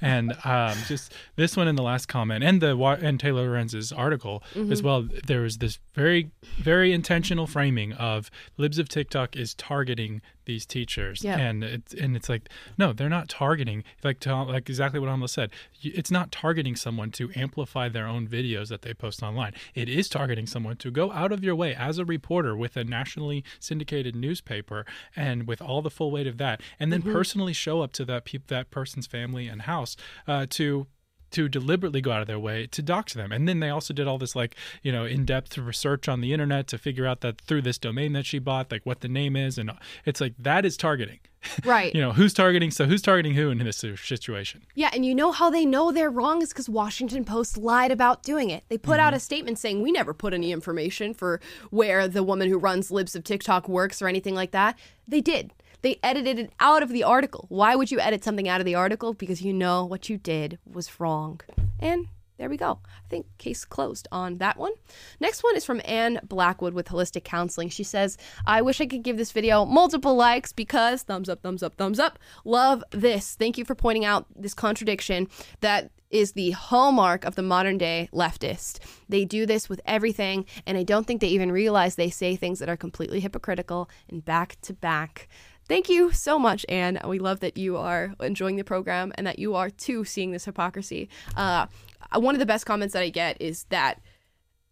[0.00, 4.40] and um, just this one in the last comment, and the and Taylor Lorenz's article
[4.70, 5.08] as well.
[5.26, 11.22] There was this very very intentional framing of libs of TikTok is targeting these teachers,
[11.24, 11.38] Yeah.
[11.38, 15.28] and it's and it's like no, they're not targeting like to, like exactly what Amala
[15.28, 15.50] said.
[15.82, 19.54] It's not targeting someone to amplify their own videos that they post online.
[19.74, 22.84] It is targeting someone to go out of your way as a reporter with a
[22.84, 24.84] nationally syndicated newspaper
[25.14, 28.24] and with all the full weight of that, and then personally show up to that
[28.24, 30.86] peop that person's family and house uh, to
[31.32, 33.32] to deliberately go out of their way to dox them.
[33.32, 36.66] And then they also did all this like, you know, in-depth research on the internet
[36.68, 39.58] to figure out that through this domain that she bought, like what the name is
[39.58, 39.70] and
[40.04, 41.20] it's like that is targeting.
[41.64, 41.92] Right.
[41.94, 44.62] you know, who's targeting so who's targeting who in this situation?
[44.74, 48.22] Yeah, and you know how they know they're wrong is because Washington Post lied about
[48.22, 48.64] doing it.
[48.68, 49.16] They put out mm-hmm.
[49.16, 53.14] a statement saying we never put any information for where the woman who runs Libs
[53.14, 54.78] of TikTok works or anything like that.
[55.06, 55.52] They did.
[55.82, 57.46] They edited it out of the article.
[57.48, 59.14] Why would you edit something out of the article?
[59.14, 61.40] Because you know what you did was wrong.
[61.78, 62.06] And
[62.38, 62.80] there we go.
[62.84, 64.72] I think case closed on that one.
[65.20, 67.68] Next one is from Anne Blackwood with Holistic Counseling.
[67.68, 68.16] She says,
[68.46, 72.00] I wish I could give this video multiple likes because thumbs up, thumbs up, thumbs
[72.00, 72.18] up.
[72.44, 73.34] Love this.
[73.34, 75.28] Thank you for pointing out this contradiction
[75.60, 78.78] that is the hallmark of the modern day leftist.
[79.08, 82.58] They do this with everything, and I don't think they even realize they say things
[82.58, 85.28] that are completely hypocritical and back to back.
[85.68, 87.00] Thank you so much, Anne.
[87.06, 90.44] We love that you are enjoying the program and that you are too seeing this
[90.44, 91.08] hypocrisy.
[91.36, 91.66] Uh,
[92.14, 94.00] one of the best comments that I get is that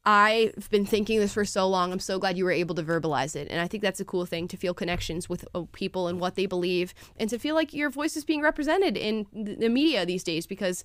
[0.04, 1.92] I've been thinking this for so long.
[1.92, 3.48] I'm so glad you were able to verbalize it.
[3.50, 6.36] And I think that's a cool thing to feel connections with uh, people and what
[6.36, 10.24] they believe and to feel like your voice is being represented in the media these
[10.24, 10.84] days because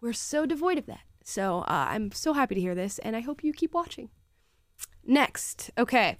[0.00, 1.00] we're so devoid of that.
[1.24, 4.10] So uh, I'm so happy to hear this and I hope you keep watching.
[5.04, 6.18] Next, okay.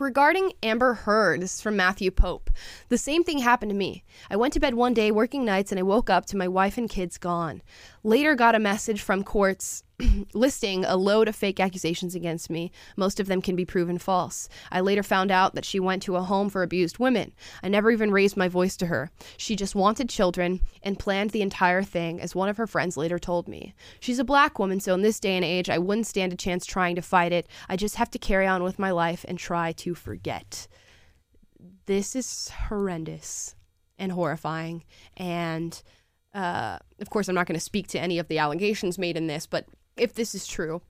[0.00, 2.48] Regarding Amber Heard, this is from Matthew Pope.
[2.88, 4.02] The same thing happened to me.
[4.30, 6.78] I went to bed one day working nights and I woke up to my wife
[6.78, 7.60] and kids gone.
[8.02, 9.84] Later got a message from courts
[10.34, 12.70] listing a load of fake accusations against me.
[12.96, 14.48] Most of them can be proven false.
[14.70, 17.32] I later found out that she went to a home for abused women.
[17.62, 19.10] I never even raised my voice to her.
[19.36, 23.18] She just wanted children and planned the entire thing, as one of her friends later
[23.18, 23.74] told me.
[24.00, 26.64] She's a black woman, so in this day and age, I wouldn't stand a chance
[26.64, 27.46] trying to fight it.
[27.68, 30.68] I just have to carry on with my life and try to forget.
[31.86, 33.54] This is horrendous
[33.98, 34.84] and horrifying.
[35.16, 35.80] And
[36.34, 39.26] uh, of course, I'm not going to speak to any of the allegations made in
[39.26, 39.66] this, but
[40.00, 40.82] if this is true,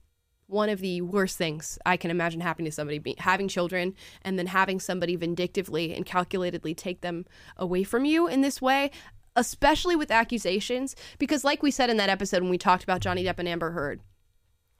[0.47, 4.37] one of the worst things I can imagine happening to somebody be having children and
[4.37, 7.25] then having somebody vindictively and calculatedly take them
[7.57, 8.91] away from you in this way,
[9.35, 10.95] especially with accusations.
[11.19, 13.71] Because, like we said in that episode when we talked about Johnny Depp and Amber
[13.71, 14.01] Heard,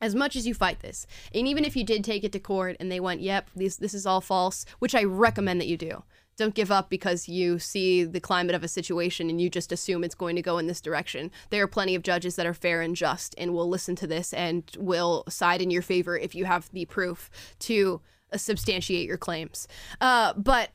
[0.02, 2.76] as much as you fight this, and even if you did take it to court
[2.80, 6.04] and they went, "Yep, this this is all false," which I recommend that you do.
[6.38, 10.04] Don't give up because you see the climate of a situation and you just assume
[10.04, 11.30] it's going to go in this direction.
[11.50, 14.34] There are plenty of judges that are fair and just and will listen to this
[14.34, 17.30] and will side in your favor if you have the proof
[17.60, 18.02] to
[18.34, 19.68] uh, substantiate your claims.
[20.00, 20.72] Uh, but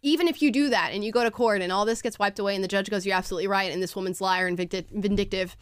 [0.00, 2.38] even if you do that and you go to court and all this gets wiped
[2.38, 5.56] away and the judge goes, "You're absolutely right," and this woman's liar and vindictive,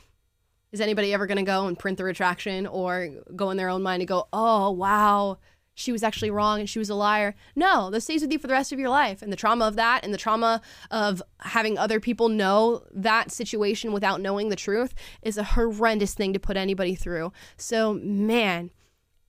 [0.73, 3.83] is anybody ever going to go and print the retraction or go in their own
[3.83, 5.39] mind and go, "Oh wow"?
[5.75, 7.35] She was actually wrong and she was a liar.
[7.57, 9.23] No, this stays with you for the rest of your life.
[9.23, 10.61] And the trauma of that and the trauma
[10.91, 16.33] of having other people know that situation without knowing the truth is a horrendous thing
[16.35, 17.33] to put anybody through.
[17.57, 18.71] So, man,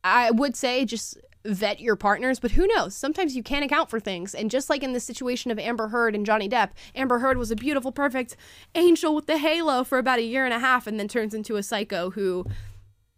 [0.04, 2.96] I would say just vet your partners, but who knows?
[2.96, 4.34] Sometimes you can't account for things.
[4.34, 7.52] And just like in the situation of Amber Heard and Johnny Depp, Amber Heard was
[7.52, 8.36] a beautiful, perfect
[8.76, 11.56] angel with the halo for about a year and a half and then turns into
[11.56, 12.46] a psycho who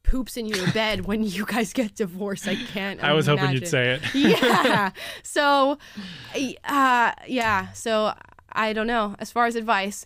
[0.06, 2.48] poops in your bed when you guys get divorced.
[2.48, 3.04] I can't.
[3.04, 4.02] I was hoping you'd say it.
[4.16, 4.92] yeah.
[5.24, 5.78] So,
[6.64, 7.72] uh, yeah.
[7.74, 8.14] So
[8.52, 9.16] I don't know.
[9.20, 10.06] As far as advice,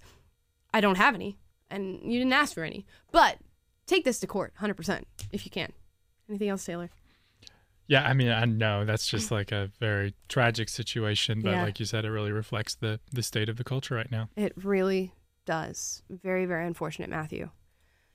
[0.73, 1.37] I don't have any,
[1.69, 2.85] and you didn't ask for any.
[3.11, 3.37] But
[3.85, 5.71] take this to court, hundred percent, if you can.
[6.29, 6.89] Anything else, Taylor?
[7.87, 11.63] Yeah, I mean, I know that's just like a very tragic situation, but Yeah.
[11.63, 14.29] like you said, it really reflects the the state of the culture right now.
[14.35, 15.11] It really
[15.45, 16.03] does.
[16.09, 17.49] Very, very unfortunate, Matthew.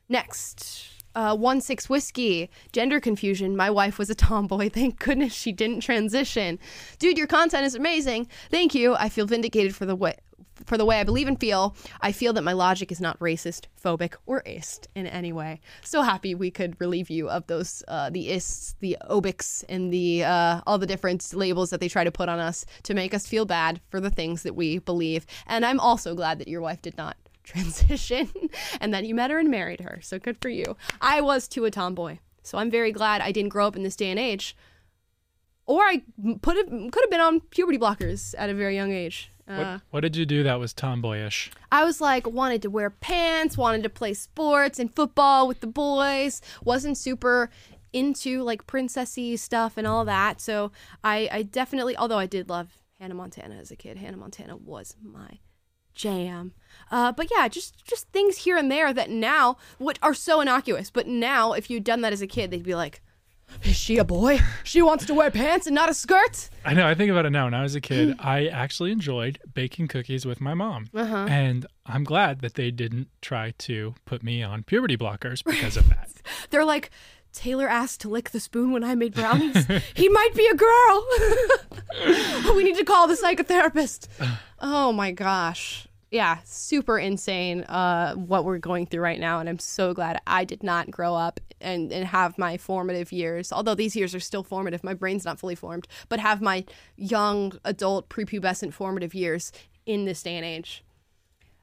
[0.09, 2.51] Next, uh, one six whiskey.
[2.73, 3.57] Gender confusion.
[3.57, 4.69] My wife was a tomboy.
[4.73, 6.59] Thank goodness she didn't transition.
[6.99, 8.29] Dude, your content is amazing.
[8.51, 8.95] Thank you.
[8.95, 10.17] I feel vindicated for the way
[10.67, 11.75] for the way I believe and feel.
[12.01, 15.61] I feel that my logic is not racist, phobic, or ist in any way.
[15.83, 20.25] So happy we could relieve you of those uh, the ists, the obics, and the
[20.25, 23.27] uh, all the different labels that they try to put on us to make us
[23.27, 25.27] feel bad for the things that we believe.
[25.47, 27.17] And I'm also glad that your wife did not
[27.53, 28.31] transition
[28.81, 30.01] and then you met her and married her.
[30.03, 30.77] So good for you.
[31.01, 32.19] I was too a tomboy.
[32.43, 34.57] So I'm very glad I didn't grow up in this day and age.
[35.67, 36.03] Or I
[36.43, 39.31] put it, could have been on puberty blockers at a very young age.
[39.49, 41.51] Uh, What, what did you do that was tomboyish?
[41.73, 45.67] I was like wanted to wear pants, wanted to play sports and football with the
[45.67, 46.43] boys.
[46.65, 47.51] Wasn't super
[47.93, 50.41] into like princessy stuff and all that.
[50.41, 50.73] So
[51.03, 52.69] I, I definitely, although I did love
[52.99, 55.39] Hannah Montana as a kid, Hannah Montana was my
[55.95, 56.53] jam.
[56.91, 60.91] Uh, but yeah, just just things here and there that now what are so innocuous.
[60.91, 63.01] But now, if you'd done that as a kid, they'd be like,
[63.63, 64.41] "Is she a boy?
[64.65, 66.87] She wants to wear pants and not a skirt." I know.
[66.87, 67.45] I think about it now.
[67.45, 71.27] When I was a kid, I actually enjoyed baking cookies with my mom, Uh-huh.
[71.29, 75.89] and I'm glad that they didn't try to put me on puberty blockers because of
[75.89, 76.11] that.
[76.51, 76.91] They're like,
[77.35, 79.67] Taylor asked to lick the spoon when I made brownies.
[79.95, 81.07] he might be a girl.
[82.55, 84.09] we need to call the psychotherapist.
[84.61, 85.87] Oh my gosh.
[86.11, 89.41] Yeah, super insane uh, what we're going through right now.
[89.41, 93.53] And I'm so glad I did not grow up and, and have my formative years,
[93.53, 94.85] although these years are still formative.
[94.85, 96.65] My brain's not fully formed, but have my
[96.97, 99.51] young adult prepubescent formative years
[99.87, 100.85] in this day and age.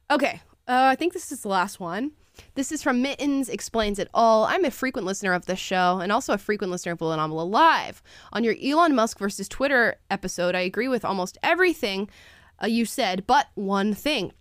[0.10, 2.12] Okay, uh, I think this is the last one.
[2.56, 4.46] This is from Mittens Explains It All.
[4.46, 7.50] I'm a frequent listener of this show and also a frequent listener of and Amala
[7.50, 8.04] Live.
[8.34, 12.10] On your Elon Musk versus Twitter episode, I agree with almost everything
[12.62, 14.34] uh, you said, but one thing.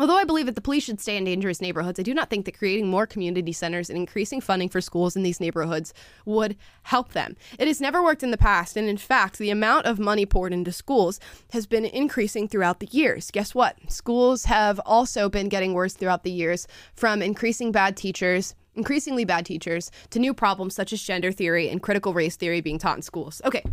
[0.00, 2.44] Although I believe that the police should stay in dangerous neighborhoods, I do not think
[2.44, 5.92] that creating more community centers and increasing funding for schools in these neighborhoods
[6.24, 7.36] would help them.
[7.58, 10.52] It has never worked in the past, and in fact, the amount of money poured
[10.52, 11.18] into schools
[11.50, 13.32] has been increasing throughout the years.
[13.32, 13.76] Guess what?
[13.88, 18.54] Schools have also been getting worse throughout the years from increasing bad teachers.
[18.74, 22.78] Increasingly bad teachers to new problems such as gender theory and critical race theory being
[22.78, 23.42] taught in schools.
[23.44, 23.64] Okay,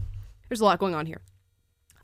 [0.50, 1.22] there's a lot going on here.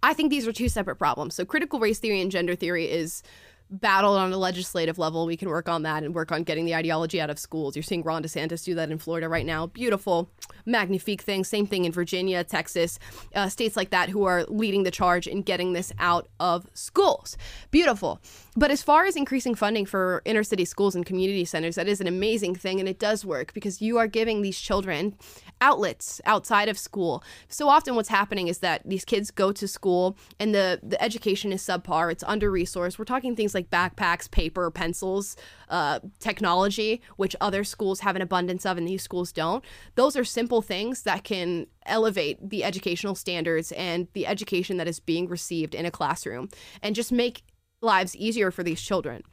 [0.04, 1.36] I think these are two separate problems.
[1.36, 3.24] So, critical race theory and gender theory is
[3.72, 5.26] battled on a legislative level.
[5.26, 7.76] We can work on that and work on getting the ideology out of schools.
[7.76, 9.68] You're seeing Ron DeSantis do that in Florida right now.
[9.68, 10.30] Beautiful,
[10.66, 11.44] magnifique thing.
[11.44, 13.00] Same thing in Virginia, Texas,
[13.34, 17.38] uh, states like that who are leading the charge in getting this out of schools.
[17.72, 18.20] Beautiful.
[18.58, 22.02] But as far as increasing funding for inner city schools and community centers, that is
[22.02, 25.16] an amazing thing and it does work because you are giving these children
[25.62, 27.24] outlets outside of school.
[27.48, 31.54] So often what's happening is that these kids go to school and the, the education
[31.54, 33.00] is subpar, it's under resourced.
[33.00, 35.36] We're talking things like backpacks, paper, pencils,
[35.70, 39.64] uh, technology, which other schools have an abundance of and these schools don't.
[39.96, 45.00] Those are simple things that can elevate the educational standards and the education that is
[45.00, 46.50] being received in a classroom
[46.82, 47.44] and just make
[47.82, 49.24] lives easier for these children.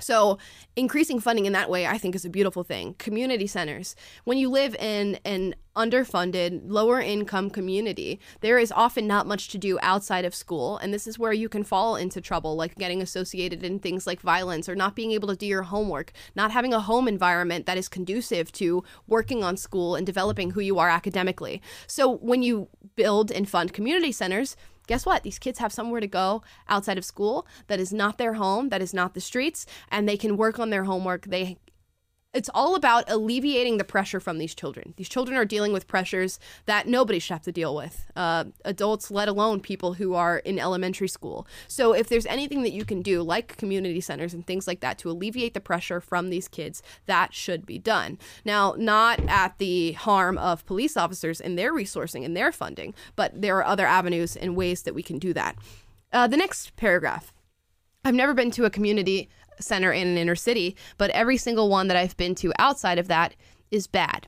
[0.00, 0.38] So,
[0.76, 2.94] increasing funding in that way, I think, is a beautiful thing.
[2.98, 3.96] Community centers.
[4.24, 9.58] When you live in an underfunded, lower income community, there is often not much to
[9.58, 10.76] do outside of school.
[10.78, 14.20] And this is where you can fall into trouble, like getting associated in things like
[14.20, 17.78] violence or not being able to do your homework, not having a home environment that
[17.78, 21.62] is conducive to working on school and developing who you are academically.
[21.86, 24.56] So, when you build and fund community centers,
[24.88, 25.22] guess what?
[25.22, 28.82] These kids have somewhere to go outside of school that is not their home, that
[28.82, 31.26] is not the streets, and they can work on their homework.
[31.26, 31.58] They
[32.34, 34.92] it's all about alleviating the pressure from these children.
[34.96, 39.10] These children are dealing with pressures that nobody should have to deal with, uh, adults,
[39.10, 41.46] let alone people who are in elementary school.
[41.68, 44.98] So, if there's anything that you can do, like community centers and things like that,
[44.98, 48.18] to alleviate the pressure from these kids, that should be done.
[48.44, 53.40] Now, not at the harm of police officers and their resourcing and their funding, but
[53.40, 55.56] there are other avenues and ways that we can do that.
[56.12, 57.32] Uh, the next paragraph.
[58.04, 59.28] I've never been to a community
[59.60, 63.08] center in an inner city, but every single one that I've been to outside of
[63.08, 63.34] that
[63.70, 64.26] is bad.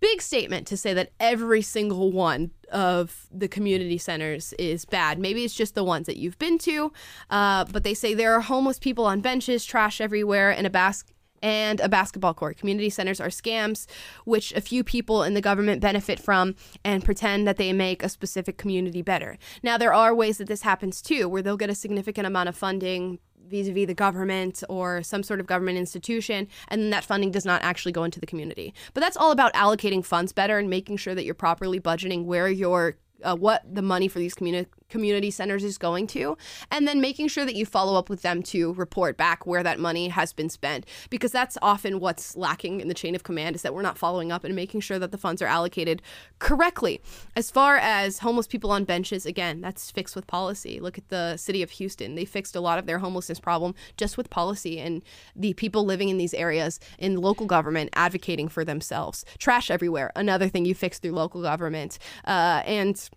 [0.00, 5.18] Big statement to say that every single one of the community centers is bad.
[5.18, 6.92] Maybe it's just the ones that you've been to,
[7.30, 11.14] uh, but they say there are homeless people on benches, trash everywhere, and a basket
[11.42, 12.56] and a basketball court.
[12.56, 13.86] Community centers are scams,
[14.24, 18.08] which a few people in the government benefit from and pretend that they make a
[18.08, 19.36] specific community better.
[19.62, 22.56] Now, there are ways that this happens too, where they'll get a significant amount of
[22.56, 23.18] funding
[23.48, 27.62] vis-a-vis the government or some sort of government institution and then that funding does not
[27.62, 28.74] actually go into the community.
[28.94, 32.48] But that's all about allocating funds better and making sure that you're properly budgeting where
[32.48, 36.36] your uh, what the money for these community community centers is going to,
[36.70, 39.80] and then making sure that you follow up with them to report back where that
[39.80, 43.62] money has been spent, because that's often what's lacking in the chain of command is
[43.62, 46.02] that we're not following up and making sure that the funds are allocated
[46.38, 47.00] correctly.
[47.34, 50.78] As far as homeless people on benches, again, that's fixed with policy.
[50.78, 54.16] Look at the city of Houston; they fixed a lot of their homelessness problem just
[54.18, 55.02] with policy and
[55.34, 59.24] the people living in these areas in local government advocating for themselves.
[59.38, 63.08] Trash everywhere, another thing you fix through local government, uh, and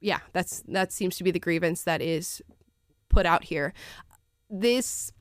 [0.00, 2.42] yeah, that's that seems to be the grievance that is
[3.08, 3.72] put out here.
[4.50, 5.12] This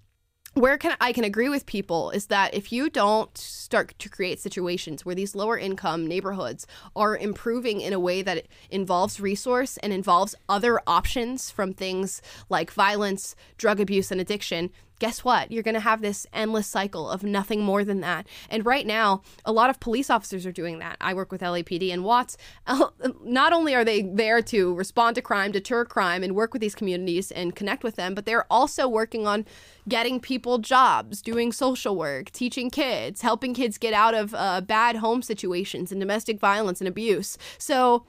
[0.55, 4.39] where can I can agree with people is that if you don't start to create
[4.39, 9.91] situations where these lower income neighborhoods are improving in a way that involves resource and
[9.91, 15.51] involves other options from things like violence, drug abuse and addiction, guess what?
[15.51, 18.27] You're going to have this endless cycle of nothing more than that.
[18.49, 20.97] And right now, a lot of police officers are doing that.
[21.01, 22.37] I work with LAPD and Watts.
[23.23, 26.75] Not only are they there to respond to crime, deter crime, and work with these
[26.75, 29.45] communities and connect with them, but they're also working on
[29.87, 34.97] getting people jobs, doing social work, teaching kids, helping kids get out of uh, bad
[34.97, 37.37] home situations and domestic violence and abuse.
[37.57, 38.05] So,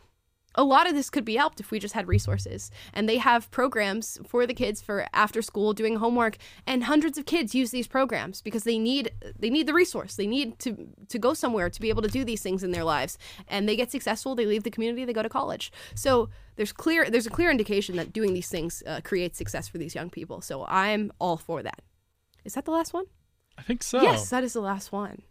[0.57, 2.70] a lot of this could be helped if we just had resources.
[2.92, 7.26] And they have programs for the kids for after school doing homework and hundreds of
[7.26, 10.16] kids use these programs because they need they need the resource.
[10.16, 12.84] They need to to go somewhere to be able to do these things in their
[12.84, 13.18] lives.
[13.48, 15.70] And they get successful, they leave the community, they go to college.
[15.94, 19.78] So there's clear there's a clear indication that doing these things uh, creates success for
[19.78, 20.40] these young people.
[20.40, 21.82] So I'm all for that.
[22.44, 23.04] Is that the last one?
[23.59, 24.02] I think so.
[24.02, 25.22] Yes, that is the last one.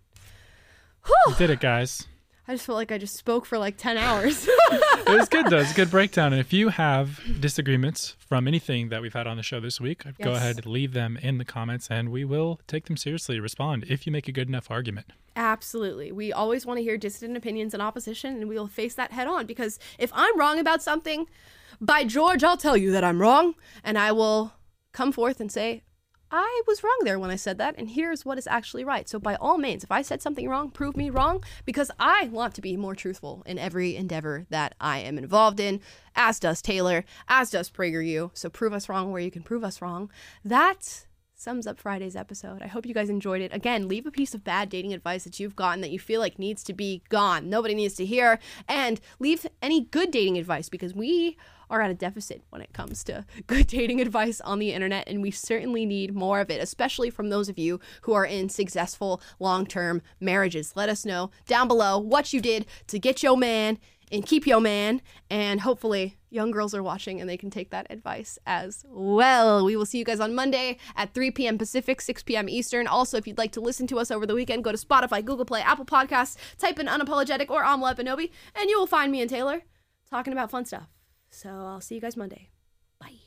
[1.28, 2.08] We did it, guys.
[2.48, 4.48] I just felt like I just spoke for like 10 hours.
[4.72, 5.58] it was good though.
[5.58, 6.32] It's a good breakdown.
[6.32, 10.04] And if you have disagreements from anything that we've had on the show this week,
[10.22, 13.86] go ahead and leave them in the comments and we will take them seriously, respond
[13.90, 15.08] if you make a good enough argument.
[15.36, 16.12] Absolutely.
[16.12, 19.28] We always want to hear dissident opinions and opposition, and we will face that head
[19.28, 21.28] on because if I'm wrong about something,
[21.82, 24.54] by George, I'll tell you that I'm wrong, and I will
[24.94, 25.84] come forth and say,
[26.36, 29.08] I was wrong there when I said that, and here's what is actually right.
[29.08, 32.54] So, by all means, if I said something wrong, prove me wrong because I want
[32.56, 35.80] to be more truthful in every endeavor that I am involved in,
[36.14, 38.32] as does Taylor, as does PragerU.
[38.34, 40.12] So, prove us wrong where you can prove us wrong.
[40.44, 41.06] That
[41.36, 42.62] sums up Friday's episode.
[42.62, 43.54] I hope you guys enjoyed it.
[43.54, 46.40] Again, leave a piece of bad dating advice that you've gotten that you feel like
[46.40, 47.50] needs to be gone.
[47.50, 48.40] Nobody needs to hear.
[48.68, 51.38] And leave any good dating advice because we
[51.70, 55.22] are at a deficit when it comes to good dating advice on the internet, and
[55.22, 59.22] we certainly need more of it, especially from those of you who are in successful
[59.40, 60.74] long term marriages.
[60.76, 63.80] Let us know down below what you did to get your man
[64.12, 67.88] and keep your man, and hopefully, young girls are watching and they can take that
[67.90, 69.66] advice as well.
[69.66, 71.58] We will see you guys on Monday at 3 p.m.
[71.58, 72.50] Pacific, 6 p.m.
[72.50, 72.88] Eastern.
[72.88, 75.46] Also, if you'd like to listen to us over the weekend, go to Spotify, Google
[75.46, 79.30] Play, Apple Podcasts, type in Unapologetic or Amala Ekpunobi, and you will find me and
[79.30, 79.64] Taylor
[80.10, 80.95] talking about fun stuff.
[81.36, 82.48] So I'll see you guys Monday.
[82.98, 83.20] Bye.